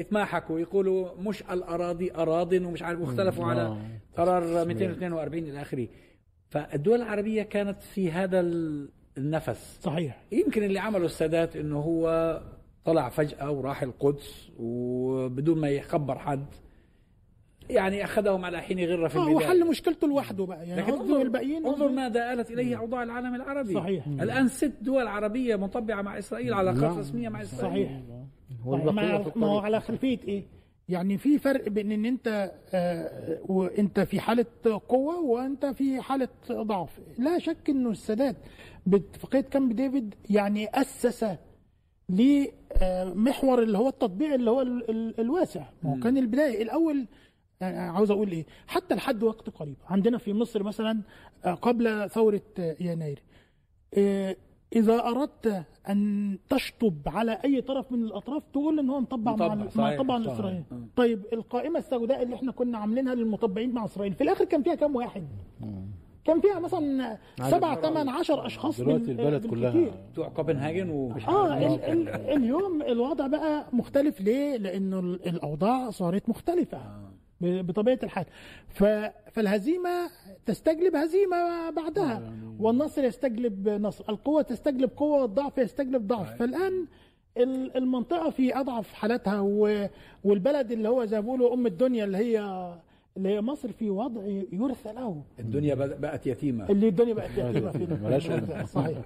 يتماحكوا 0.00 0.60
يقولوا 0.60 1.08
مش 1.20 1.42
الأراضي 1.42 2.12
اراض 2.12 2.52
ومش 2.52 2.82
عارف 2.82 3.00
واختلفوا 3.00 3.44
على 3.44 3.60
آه. 3.62 3.78
قرار 4.16 4.64
242 4.64 5.44
إلى 5.44 5.62
آخره 5.62 5.88
فالدول 6.48 6.96
العربية 7.02 7.42
كانت 7.42 7.82
في 7.82 8.10
هذا 8.10 8.40
ال- 8.40 8.88
النفس 9.18 9.78
صحيح 9.82 10.22
يمكن 10.32 10.62
اللي 10.62 10.78
عمله 10.78 11.04
السادات 11.06 11.56
إنه 11.56 11.78
هو 11.80 12.40
طلع 12.84 13.08
فجأة 13.08 13.50
وراح 13.50 13.82
القدس 13.82 14.48
وبدون 14.58 15.58
ما 15.60 15.68
يخبر 15.68 16.18
حد 16.18 16.46
يعني 17.70 18.04
أخذهم 18.04 18.44
على 18.44 18.60
حين 18.60 18.84
غرة 18.84 19.08
في 19.08 19.18
آه 19.18 19.20
البداية 19.28 19.46
وحل 19.46 19.68
مشكلته 19.68 20.08
لوحده 20.08 20.46
بقى 20.46 20.68
يعني 20.68 20.82
لكن 20.82 20.92
أنظر, 20.92 21.22
الباقيين 21.22 21.66
انظر 21.66 21.88
ماذا 21.88 22.32
آلت 22.32 22.50
إليه 22.50 22.78
اوضاع 22.78 23.02
العالم 23.02 23.34
العربي 23.34 23.74
صحيح. 23.74 24.06
الآن 24.06 24.48
ست 24.48 24.72
دول 24.82 25.06
عربية 25.06 25.56
مطبعة 25.56 26.02
مع 26.02 26.18
إسرائيل 26.18 26.54
علاقات 26.54 26.82
نعم. 26.82 26.98
رسميه 26.98 27.28
مع 27.28 27.42
إسرائيل 27.42 27.86
صحيح 27.86 28.00
ما 29.36 29.46
هو. 29.46 29.58
على 29.58 29.80
خلفية 29.80 30.18
إيه؟ 30.28 30.42
يعني 30.88 31.18
في 31.18 31.38
فرق 31.38 31.68
بين 31.68 31.92
إن 31.92 32.04
أنت 32.04 32.52
آه 32.74 33.38
وانت 33.48 34.00
في 34.00 34.20
حالة 34.20 34.46
قوة 34.88 35.20
وأنت 35.20 35.66
في 35.66 36.00
حالة 36.00 36.28
ضعف. 36.52 37.00
لا 37.18 37.38
شك 37.38 37.70
إنه 37.70 37.90
السادات 37.90 38.36
باتفاقيه 38.86 39.40
كامب 39.40 39.76
ديفيد 39.76 40.14
يعني 40.30 40.68
أسس 40.74 41.26
لمحور 42.08 43.62
اللي 43.62 43.78
هو 43.78 43.88
التطبيع 43.88 44.34
اللي 44.34 44.50
هو 44.50 44.62
ال- 44.62 44.90
ال- 44.90 45.20
الواسع. 45.20 45.64
ما 45.82 45.96
هو 45.96 46.00
كان 46.00 46.18
البداية 46.18 46.62
الأول 46.62 47.06
يعني 47.60 47.78
عاوز 47.78 48.10
أقول 48.10 48.30
إيه؟ 48.32 48.46
حتى 48.66 48.94
لحد 48.94 49.22
وقت 49.22 49.50
قريب. 49.50 49.76
عندنا 49.88 50.18
في 50.18 50.32
مصر 50.32 50.62
مثلا 50.62 51.00
آه، 51.44 51.54
قبل 51.54 52.10
ثورة 52.10 52.42
آه، 52.58 52.76
يناير 52.80 53.22
آه، 54.74 54.78
إذا 54.78 54.94
أردت 55.06 55.64
أن 55.88 56.38
تشطب 56.48 56.94
على 57.06 57.38
أي 57.44 57.60
طرف 57.60 57.92
من 57.92 58.02
الأطراف 58.02 58.42
تقول 58.52 58.78
إن 58.78 58.90
هو 58.90 59.00
مطبع 59.00 59.36
مع 59.36 59.54
مطبع، 59.54 59.54
مع 59.54 59.68
صحيح، 59.68 60.62
آه. 60.72 60.86
طيب 60.96 61.22
القائمة 61.32 61.78
السوداء 61.78 62.22
اللي 62.22 62.34
إحنا 62.34 62.52
كنا 62.52 62.78
عاملينها 62.78 63.14
للمطبعين 63.14 63.72
مع 63.74 63.84
إسرائيل 63.84 64.14
في 64.14 64.20
الآخر 64.24 64.44
كان 64.44 64.62
فيها 64.62 64.74
كام 64.74 64.96
واحد؟ 64.96 65.26
كان 66.24 66.40
فيها 66.40 66.58
مثلا 66.58 67.18
سبعة 67.50 67.80
ثمان 67.80 68.08
عشر 68.08 68.46
أشخاص 68.46 68.80
دلوقتي 68.80 69.10
البلد. 69.10 69.46
كلها. 69.46 69.90
بتوع 70.12 70.28
كوبنهاجن 70.28 70.90
ومش 70.90 71.28
آه 71.28 71.52
عارف 71.52 71.72
ال 71.72 72.08
ال 72.08 72.08
اليوم 72.08 72.82
الوضع 72.82 73.26
بقى 73.26 73.66
مختلف. 73.72 74.20
ليه؟ 74.20 74.56
لأنه 74.56 74.98
ال- 75.00 75.28
الأوضاع 75.28 75.90
صارت 75.90 76.28
مختلفة. 76.28 76.78
ب- 76.78 77.05
بطبيعة 77.40 77.98
الحال. 78.02 78.24
فالهزيمة 79.32 80.10
تستجلب 80.46 80.96
هزيمة 80.96 81.70
بعدها. 81.70 82.32
والنصر 82.58 83.04
يستجلب 83.04 83.68
نصر. 83.68 84.04
القوة 84.08 84.42
تستجلب 84.42 84.90
قوة 84.96 85.22
والضعف 85.22 85.58
يستجلب 85.58 86.06
ضعف. 86.06 86.36
فالآن 86.38 86.86
ال- 87.36 87.76
المنطقة 87.76 88.30
في 88.30 88.56
أضعف 88.60 88.92
حالاتها 88.92 89.40
والبلد 90.24 90.72
اللي 90.72 90.88
هو 90.88 91.04
زي 91.04 91.16
ما 91.16 91.22
بيقولوا 91.22 91.54
أم 91.54 91.66
الدنيا 91.66 92.04
اللي 92.04 92.18
هي 92.18 92.40
اللي 93.16 93.28
هي 93.28 93.40
مصر 93.40 93.72
في 93.72 93.90
وضع 93.90 94.22
يرثى 94.52 94.92
له. 94.92 95.22
الدنيا 95.40 95.74
بد- 95.74 96.00
بقت 96.00 96.26
يتيمة. 96.26 96.70
اللي 96.70 96.88
الدنيا 96.88 97.14
بقت 97.14 97.30
يتيمة 97.38 97.98
ملاش 98.04 98.30
صحيح. 98.68 98.98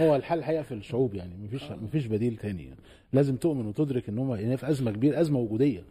هو 0.00 0.16
الحل 0.16 0.38
الحقيقة 0.38 0.62
في 0.62 0.74
الشعوب 0.74 1.14
يعني. 1.14 1.30
مفيش 1.44 1.70
مفيش 1.70 2.06
بديل 2.06 2.36
تاني 2.36 2.62
يعني. 2.64 2.76
لازم 3.12 3.36
تؤمن 3.36 3.66
وتدرك 3.66 4.08
إن 4.08 4.18
هم 4.18 4.34
يعني 4.34 4.56
في 4.56 4.70
أزمة 4.70 4.90
كبيرة 4.90 5.20
أزمة 5.20 5.38
وجودية. 5.38 5.82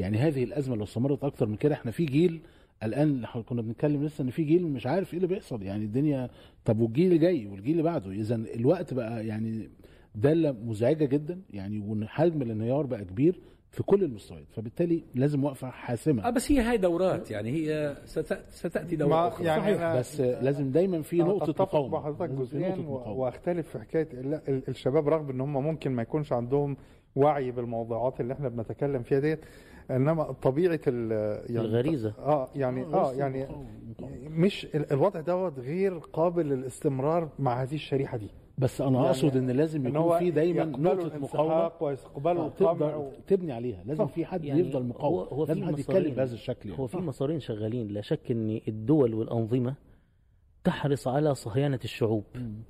يعني 0.00 0.18
هذه 0.18 0.44
الأزمة 0.44 0.76
لو 0.76 0.84
استمرت 0.84 1.24
أكتر 1.24 1.46
من 1.46 1.56
كده 1.56 1.74
إحنا 1.74 1.90
في 1.90 2.04
جيل 2.04 2.40
الآن 2.82 3.24
إحنا 3.24 3.42
كنا 3.42 3.62
بنتكلم 3.62 4.04
لسه 4.04 4.22
إن 4.22 4.30
في 4.30 4.42
جيل 4.44 4.66
مش 4.66 4.86
عارف 4.86 5.10
إيه 5.12 5.16
اللي 5.16 5.26
بيحصل 5.28 5.62
يعني 5.62 5.84
الدنيا 5.84 6.30
طب 6.64 6.80
والجيل 6.80 7.06
اللي 7.06 7.18
جاي 7.18 7.46
والجيل 7.46 7.70
اللي 7.72 7.82
بعده 7.82 8.10
إذا 8.10 8.34
الوقت 8.34 8.94
بقى 8.94 9.26
يعني 9.26 9.70
دالة 10.14 10.52
مزعجة 10.52 11.04
جدا 11.04 11.40
يعني 11.50 11.78
وحجم 11.80 12.42
الانهيار 12.42 12.86
بقى 12.86 13.04
كبير 13.04 13.40
في 13.70 13.82
كل 13.82 14.04
المستويات 14.04 14.46
فبالتالي 14.50 15.04
لازم 15.14 15.44
وقفة 15.44 15.70
حاسمة 15.70 16.26
آه 16.26 16.30
بس 16.30 16.52
هي 16.52 16.60
هاي 16.60 16.76
دورات 16.76 17.30
يعني 17.30 17.50
هي 17.50 17.96
ست- 18.04 18.38
ستأتي 18.48 18.96
دورات 18.96 19.40
يعني 19.40 19.62
صحيح. 19.74 19.96
بس 19.96 20.20
لازم 20.20 20.70
دايما 20.70 21.02
في 21.02 21.18
نقطة 21.18 21.50
أتفق 21.50 21.62
مقاومه 21.62 21.88
مع 21.98 22.04
حضرتك 22.04 22.30
جزئيا. 22.34 22.74
وأختلف 22.86 23.68
في 23.68 23.78
حكاية 23.78 24.08
لا 24.22 24.42
ال- 24.48 24.62
الشباب 24.68 25.08
رغم 25.08 25.30
إن 25.30 25.40
هم 25.40 25.52
ممكن 25.52 25.90
ما 25.90 26.02
يكونش 26.02 26.32
عندهم 26.32 26.76
وعي 27.16 27.50
بالموضوعات 27.50 28.20
اللي 28.20 28.32
إحنا 28.34 28.48
بنتكلم 28.48 29.02
فيها 29.02 29.18
ديت. 29.20 29.40
انما 29.90 30.32
طبيعة 30.32 30.80
ال 30.86 31.10
يعني 31.54 31.66
الغريزة. 31.68 32.14
آه 32.18 32.48
يعني 32.54 32.84
آه 32.84 33.12
يعني 33.12 33.46
مش 34.28 34.64
ال- 34.74 34.92
الوضع 34.92 35.20
دوت 35.20 35.58
غير 35.58 35.98
قابل 35.98 36.46
للاستمرار 36.48 37.28
مع 37.38 37.62
هذه 37.62 37.74
الشريحة 37.74 38.16
دي. 38.18 38.30
بس 38.58 38.80
أنا 38.80 38.96
يعني 38.98 39.06
أقصد 39.06 39.36
إن 39.36 39.50
لازم 39.50 39.86
يكون 39.86 40.18
في 40.18 40.30
دايما 40.30 40.64
نقطة 40.64 41.18
مقاومة. 41.18 41.70
ويقبلوا 41.80 42.42
آه، 42.42 42.46
القمع 42.46 42.72
تقدر 42.72 42.96
و- 42.98 43.12
تبني 43.26 43.52
عليها. 43.52 43.82
لازم 43.84 44.06
في 44.06 44.24
حد 44.24 44.44
يعني 44.44 44.60
يفضل 44.60 44.82
مقاوم. 44.86 45.26
هو- 45.32 45.44
لازم 45.46 45.64
حد. 45.64 45.78
يتكلم 45.78 46.14
بهذا 46.14 46.34
الشكل 46.34 46.68
يعني. 46.68 46.80
هو 46.82 46.86
في 46.86 46.96
مسارين 46.96 47.40
شغالين. 47.40 47.88
لا 47.88 48.00
شك 48.00 48.30
إن 48.30 48.60
الدول 48.68 49.14
والأنظمة 49.14 49.74
تحرص 50.64 51.08
على 51.08 51.34
صهيانة 51.34 51.80
الشعوب 51.84 52.24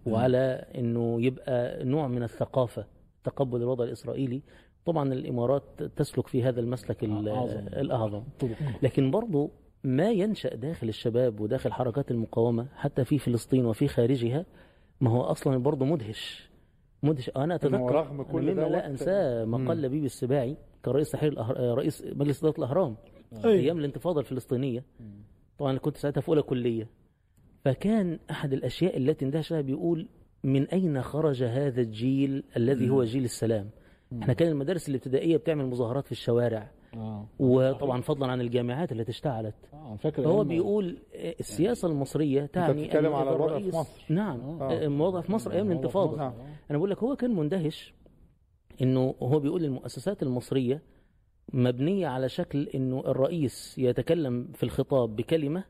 وعلى 0.06 0.64
إنه 0.78 1.22
يبقى 1.22 1.84
نوع 1.84 2.08
من 2.08 2.22
الثقافة. 2.22 2.84
تقبل 3.24 3.62
الوضع 3.62 3.84
الإسرائيلي. 3.84 4.42
طبعا 4.84 5.12
الإمارات 5.12 5.82
تسلك 5.96 6.26
في 6.26 6.42
هذا 6.42 6.60
المسلك 6.60 7.04
ال- 7.04 7.28
أعظم. 7.28 7.58
الأعظم. 7.58 8.22
طرق. 8.38 8.56
لكن 8.82 9.10
برضو 9.10 9.50
ما 9.84 10.10
ينشأ 10.10 10.54
داخل 10.54 10.88
الشباب 10.88 11.40
وداخل 11.40 11.72
حركات 11.72 12.10
المقاومة 12.10 12.66
حتى 12.74 13.04
في 13.04 13.18
فلسطين 13.18 13.66
وفي 13.66 13.88
خارجها 13.88 14.46
ما 15.00 15.10
هو 15.10 15.20
أصلا 15.22 15.56
برضو 15.58 15.84
مدهش. 15.84 16.50
مدهش. 17.02 17.30
أنا 17.36 17.54
أتذكر 17.54 17.76
رغم 17.94 18.14
أنا 18.14 18.22
كل 18.22 18.42
مما 18.42 18.52
ده 18.52 18.68
لا 18.68 18.76
وقت- 18.76 18.84
أنساه 18.84 19.44
ما 19.44 19.68
قال 19.68 19.82
لبيب 19.82 20.04
السباعي 20.04 20.56
كرئيس 20.84 21.10
تحرير 21.10 21.32
الأهر... 21.32 21.56
رئيس 21.78 22.04
مجلس 22.06 22.38
إدارة 22.44 22.58
الأهرام 22.58 22.96
أيام 23.44 23.78
الانتفاضة 23.78 24.20
الفلسطينية. 24.20 24.84
طبعا 25.58 25.78
كنت 25.78 25.96
ساعتها 25.96 26.20
في 26.20 26.28
أولى 26.28 26.42
كلية. 26.42 26.88
فكان 27.64 28.18
أحد 28.30 28.52
الأشياء 28.52 28.96
التي 28.96 29.24
اندهش 29.24 29.52
لها 29.52 29.60
بيقول 29.60 30.08
من 30.44 30.66
أين 30.68 31.02
خرج 31.02 31.42
هذا 31.42 31.80
الجيل 31.80 32.44
الذي 32.56 32.90
هو 32.90 33.04
جيل 33.04 33.24
السلام 33.24 33.70
إحنا 34.22 34.32
كان 34.32 34.48
المدارس 34.48 34.88
الابتدائية 34.88 35.36
بتعمل 35.36 35.66
مظاهرات 35.66 36.06
في 36.06 36.12
الشوارع 36.12 36.70
آه 36.94 37.26
وطبعا 37.38 38.00
فضلا 38.00 38.32
عن 38.32 38.40
الجامعات 38.40 38.92
التي 38.92 39.10
اشتعلت 39.10 39.54
فاكر 39.98 40.22
فهو 40.22 40.44
بيقول 40.44 40.98
آه، 41.14 41.34
السياسة 41.40 41.88
المصرية 41.88 42.46
تعني 42.46 42.82
بتتكلم 42.84 43.06
أن 43.06 43.12
على 43.12 43.36
الوضع 43.36 43.58
في 43.58 43.76
مصر. 43.76 44.04
نعم 44.08 44.40
آه. 44.40 44.72
آه، 44.72 44.86
الوضع 44.86 45.20
في 45.20 45.32
مصر 45.32 45.50
مصر. 45.50 46.16
نعم. 46.16 46.32
أنا 46.70 46.78
بقول 46.78 46.90
لك 46.90 46.98
هو 46.98 47.16
كان 47.16 47.34
مندهش 47.34 47.94
إنه 48.82 49.14
هو 49.22 49.38
بيقول 49.40 49.64
المؤسسات 49.64 50.22
المصرية 50.22 50.82
مبنية 51.52 52.06
على 52.06 52.28
شكل 52.28 52.68
إنه 52.68 53.00
الرئيس 53.06 53.78
يتكلم 53.78 54.48
في 54.54 54.62
الخطاب 54.62 55.16
بكلمة 55.16 55.64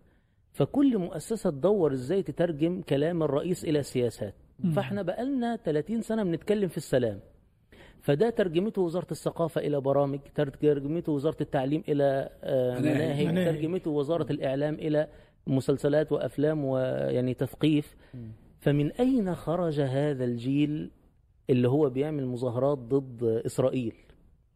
فكل 0.53 0.99
مؤسسة 0.99 1.51
تدور 1.51 1.93
إزاي 1.93 2.23
تترجم 2.23 2.83
كلام 2.83 3.23
الرئيس 3.23 3.65
إلى 3.65 3.83
سياسات 3.83 4.35
فإحنا 4.75 5.03
بقالنا 5.03 5.57
30 5.57 6.03
سنة 6.03 6.23
بنتكلم 6.25 6.69
في 6.69 6.77
السلام. 6.77 7.21
فده 8.01 8.31
ترجمته 8.31 8.83
وزارة 8.83 9.07
الثقافة 9.11 9.61
إلى 9.61 9.81
برامج 9.81 10.19
ترجمته 10.35 11.13
وزارة 11.13 11.37
التعليم 11.41 11.83
إلى 11.89 12.29
آه، 12.43 12.79
مناهج. 12.79 13.45
ترجمته 13.45 13.91
وزارة 13.91 14.33
الإعلام 14.33 14.75
إلى 14.75 15.09
مسلسلات 15.47 16.13
وأفلام 16.13 16.65
ويعني 16.65 17.35
تثقيف. 17.35 17.97
فمن 18.59 18.93
أين 18.93 19.35
خرج 19.35 19.81
هذا 19.81 20.25
الجيل 20.25 20.91
اللي 21.51 21.69
هو 21.69 21.91
بيعمل 21.91 22.27
مظاهرات 22.27 22.79
ضد 22.79 23.25
إسرائيل؟ 23.47 23.95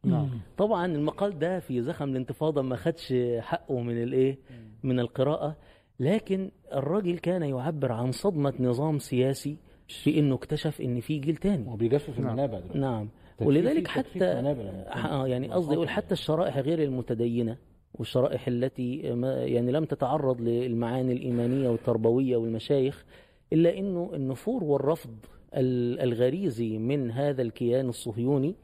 نعم. 0.04 0.28
طبعا 0.56 0.86
المقال 0.86 1.38
ده 1.38 1.60
في 1.60 1.82
زخم 1.82 2.08
الانتفاضة 2.10 2.62
ما 2.62 2.76
خدش 2.76 3.14
حقه 3.38 3.80
من 3.80 4.02
الإيه؟ 4.02 4.38
من 4.82 5.00
القراءة. 5.00 5.56
لكن 6.00 6.50
الراجل 6.74 7.18
كان 7.18 7.42
يعبر 7.42 7.92
عن 7.92 8.12
صدمة 8.12 8.52
نظام 8.60 8.98
سياسي 8.98 9.56
في 9.88 10.18
إنه 10.18 10.34
اكتشف 10.34 10.80
إن 10.80 11.00
في 11.00 11.18
جيل 11.18 11.36
تاني. 11.36 11.68
هو 11.70 11.76
بيجفف 11.76 12.18
نعم. 12.18 12.28
المنابع 12.28 12.58
دلوقتي 12.58 12.78
نعم. 12.78 13.08
ولذلك 13.40 13.88
حتى 13.88 14.24
آه 14.24 15.26
يعني 15.28 15.48
قصدي 15.52 15.74
أقول 15.74 15.88
حتى 15.88 16.12
الشرائح 16.14 16.58
غير 16.58 16.82
المتدينة 16.82 17.56
والشرائح 17.94 18.48
التي 18.48 19.12
ما 19.12 19.34
يعني 19.44 19.72
لم 19.72 19.84
تتعرض 19.84 20.40
للمعاني 20.40 21.12
الإيمانية 21.12 21.68
والتربوية 21.68 22.36
والمشايخ 22.36 23.04
إلا 23.52 23.78
أنه 23.78 24.10
النفور 24.14 24.64
والرفض 24.64 25.10
ال- 25.10 25.18
الغريزي 25.54 26.78
من 26.78 27.10
هذا 27.10 27.42
الكيان 27.42 27.88
الصهيوني 27.88 28.54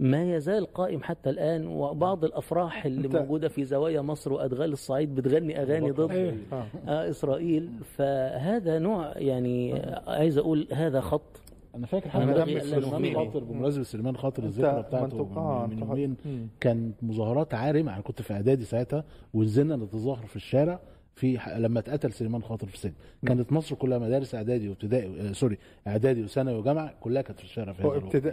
ما 0.00 0.34
يزال 0.36 0.66
قائم 0.66 1.02
حتى 1.02 1.30
الآن 1.30 1.66
وبعض 1.66 2.24
الأفراح 2.24 2.86
اللي 2.86 3.08
موجودة 3.08 3.48
في 3.48 3.64
زوايا 3.64 4.00
مصر 4.00 4.32
وأدغال 4.32 4.72
الصعيد 4.72 5.14
بتغني 5.14 5.62
أغاني 5.62 5.90
ضد 5.90 6.10
أيوة. 6.10 6.34
آه. 6.52 6.64
آه 6.88 7.10
إسرائيل 7.10 7.70
فهذا 7.96 8.78
نوع 8.78 9.12
يعني 9.18 9.82
عايز 10.06 10.38
أقول 10.38 10.68
هذا 10.72 11.00
خط 11.00 11.40
أنا 11.74 11.86
فاكر 11.86 12.22
ألا 12.22 12.60
سليمان. 12.60 13.14
خاطر 13.14 13.44
بمناسبة 13.44 13.82
سليمان 13.82 14.16
خاطر 14.16 14.42
الذكرى 14.42 14.82
بتاعته 14.82 15.66
من, 15.66 15.78
يومين 15.78 16.16
مم. 16.24 16.48
كان 16.60 16.92
مظاهرات 17.02 17.54
عارمه 17.54 17.94
أنا 17.94 18.00
كنت 18.00 18.22
في 18.22 18.32
إعدادي 18.32 18.64
ساعتها 18.64 19.04
ونزلنا 19.34 19.76
نتظاهر 19.76 20.26
في 20.26 20.36
الشارع 20.36 20.80
في 21.16 21.38
لما 21.56 21.78
اتقتل 21.80 22.12
سليمان 22.12 22.42
خاطر 22.42 22.66
في 22.66 22.74
السجن. 22.74 22.92
كانت 23.26 23.52
مصر 23.52 23.74
كلها 23.74 23.98
مدارس 23.98 24.34
اعدادي 24.34 24.68
وابتدائي 24.68 25.28
آه، 25.28 25.32
سوري 25.32 25.58
اعدادي 25.86 26.22
وثانوي 26.24 26.58
وجامعة 26.58 26.94
كلها 27.00 27.22
كانت 27.22 27.38
في 27.38 27.44
الشارع 27.44 27.72
في 27.72 27.82
هذا 27.82 27.88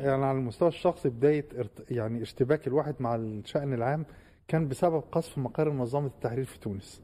يعني 0.06 0.26
على 0.26 0.38
المستوى 0.38 0.68
الشخصي 0.68 1.10
بداية 1.10 1.46
ارت... 1.60 1.92
يعني 1.92 2.22
اشتباك 2.22 2.68
الواحد 2.68 2.96
مع 3.00 3.16
الشأن 3.16 3.74
العام 3.74 4.06
كان 4.48 4.68
بسبب 4.68 5.04
قصف 5.12 5.38
مقر 5.38 5.70
منظمة 5.70 6.06
التحرير 6.08 6.46
في 6.46 6.60
تونس. 6.60 7.02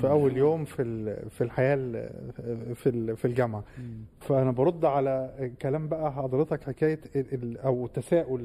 في 0.00 0.08
أول 0.08 0.36
يوم 0.36 0.64
في 0.64 1.14
في 1.30 1.44
الحياة 1.44 1.74
ال- 1.80 2.74
في 2.74 3.16
في 3.16 3.24
الجامعة. 3.24 3.64
فأنا 4.20 4.50
برد 4.50 4.84
على 4.84 5.30
كلام 5.62 5.88
بقى 5.88 6.12
حضرتك 6.12 6.62
حكاية 6.64 7.00
أو 7.64 7.86
تساؤل 7.86 8.40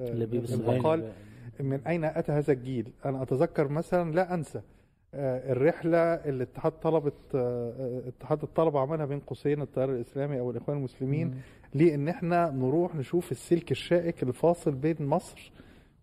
اللي 0.00 0.26
بيبقى 0.26 0.54
المقال 0.54 1.12
من 1.60 1.80
أين 1.86 2.04
أتى 2.04 2.32
هذا 2.32 2.52
الجيل؟ 2.52 2.92
أنا 3.04 3.22
أتذكر 3.22 3.68
مثلا 3.68 4.12
لا 4.14 4.34
أنسى. 4.34 4.60
الرحلة 5.14 5.98
اللي 5.98 6.42
اتحاد 6.44 6.72
طلبه 6.72 7.12
آه، 7.34 8.02
اتحاد 8.08 8.42
الطلبة 8.42 8.80
عملها 8.80 9.06
بين 9.06 9.20
قوسين 9.20 9.62
التيار 9.62 9.90
الإسلامي 9.90 10.40
أو 10.40 10.50
الإخوان 10.50 10.76
المسلمين 10.76 11.34
لأن 11.74 12.08
إحنا 12.08 12.50
نروح 12.50 12.94
نشوف 12.94 13.32
السلك 13.32 13.70
الشائك 13.70 14.22
الفاصل 14.22 14.72
بين 14.74 14.96
مصر 15.00 15.52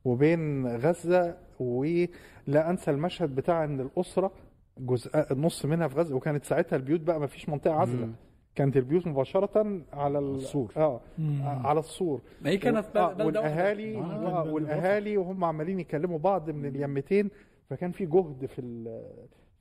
وبين 0.05 0.67
غزة 0.67 1.37
ولا 1.59 2.69
أنسى 2.69 2.91
المشهد 2.91 3.35
بتاع 3.35 3.63
إن 3.63 3.79
الأسرة 3.79 4.31
جزء 4.77 5.09
نص 5.33 5.65
منها 5.65 5.87
في 5.87 5.95
غزة 5.95 6.15
وكانت 6.15 6.43
ساعتها 6.45 6.75
البيوت 6.75 7.01
بقى 7.01 7.19
ما 7.19 7.27
فيش 7.27 7.49
منطقة 7.49 7.73
عازلة 7.73 8.09
كانت 8.55 8.77
البيوت 8.77 9.07
مباشرة 9.07 9.81
على 9.93 10.19
ال- 10.19 10.35
السور. 10.35 10.71
آه 10.77 11.01
مم. 11.17 11.41
على 11.43 11.79
السور 11.79 12.21
ما 12.41 12.49
هي 12.49 12.57
كانت 12.57 12.95
آه، 12.97 13.13
بلدة 13.13 13.25
والأهالي. 13.25 13.97
آه 13.97 14.41
آه. 14.47 14.51
والأهالي 14.53 15.17
وهم 15.17 15.43
عمالين 15.43 15.79
يكلموا 15.79 16.17
بعض 16.19 16.49
من 16.49 16.65
اليمتين 16.65 17.29
فكان 17.69 17.91
في 17.91 18.05
جهد 18.05 18.45
في 18.45 18.59
ال- 18.61 19.01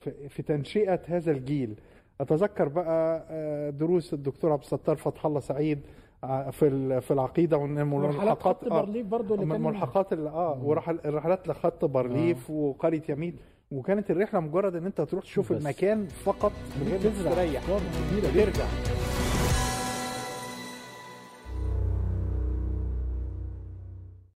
في- 0.00 0.28
في 0.28 0.42
تنشئة 0.42 1.00
هذا 1.06 1.30
الجيل. 1.32 1.74
أتذكر 2.20 2.68
بقى 2.68 3.26
آه، 3.30 3.70
دروس 3.70 4.14
الدكتور 4.14 4.52
عبد 4.52 4.62
الستار 4.62 4.96
فتح 4.96 5.26
الله 5.26 5.40
سعيد 5.40 5.80
آه، 6.24 6.50
في 6.50 6.68
ال- 6.68 7.02
في 7.02 7.10
العقيدة 7.10 7.56
وإن 7.56 7.86
مرحلات 7.86 8.14
الملحقات 8.14 8.42
خط 8.42 8.68
بارليف 8.68 9.06
برضه 9.06 9.34
اللي 9.34 9.46
من 9.46 9.52
كان 9.52 9.60
الملحقات 9.60 10.12
اللي 10.12 10.28
آه 10.30 10.58
ورحل 10.64 10.98
الرحلات 11.04 11.48
لخط 11.48 11.84
بارليف 11.84 12.50
وقرية 12.50 13.02
يمين. 13.08 13.36
وكانت 13.70 14.10
الرحلة 14.10 14.40
مجرد 14.40 14.76
إن 14.76 14.86
أنت 14.86 15.00
تروح 15.00 15.24
تشوف 15.24 15.52
بس. 15.52 15.62
المكان 15.62 16.06
فقط 16.06 16.52
من 16.80 16.88
غير 16.88 17.00
ما 17.04 17.10
تستريح. 17.10 17.62
ترجع 18.34 18.64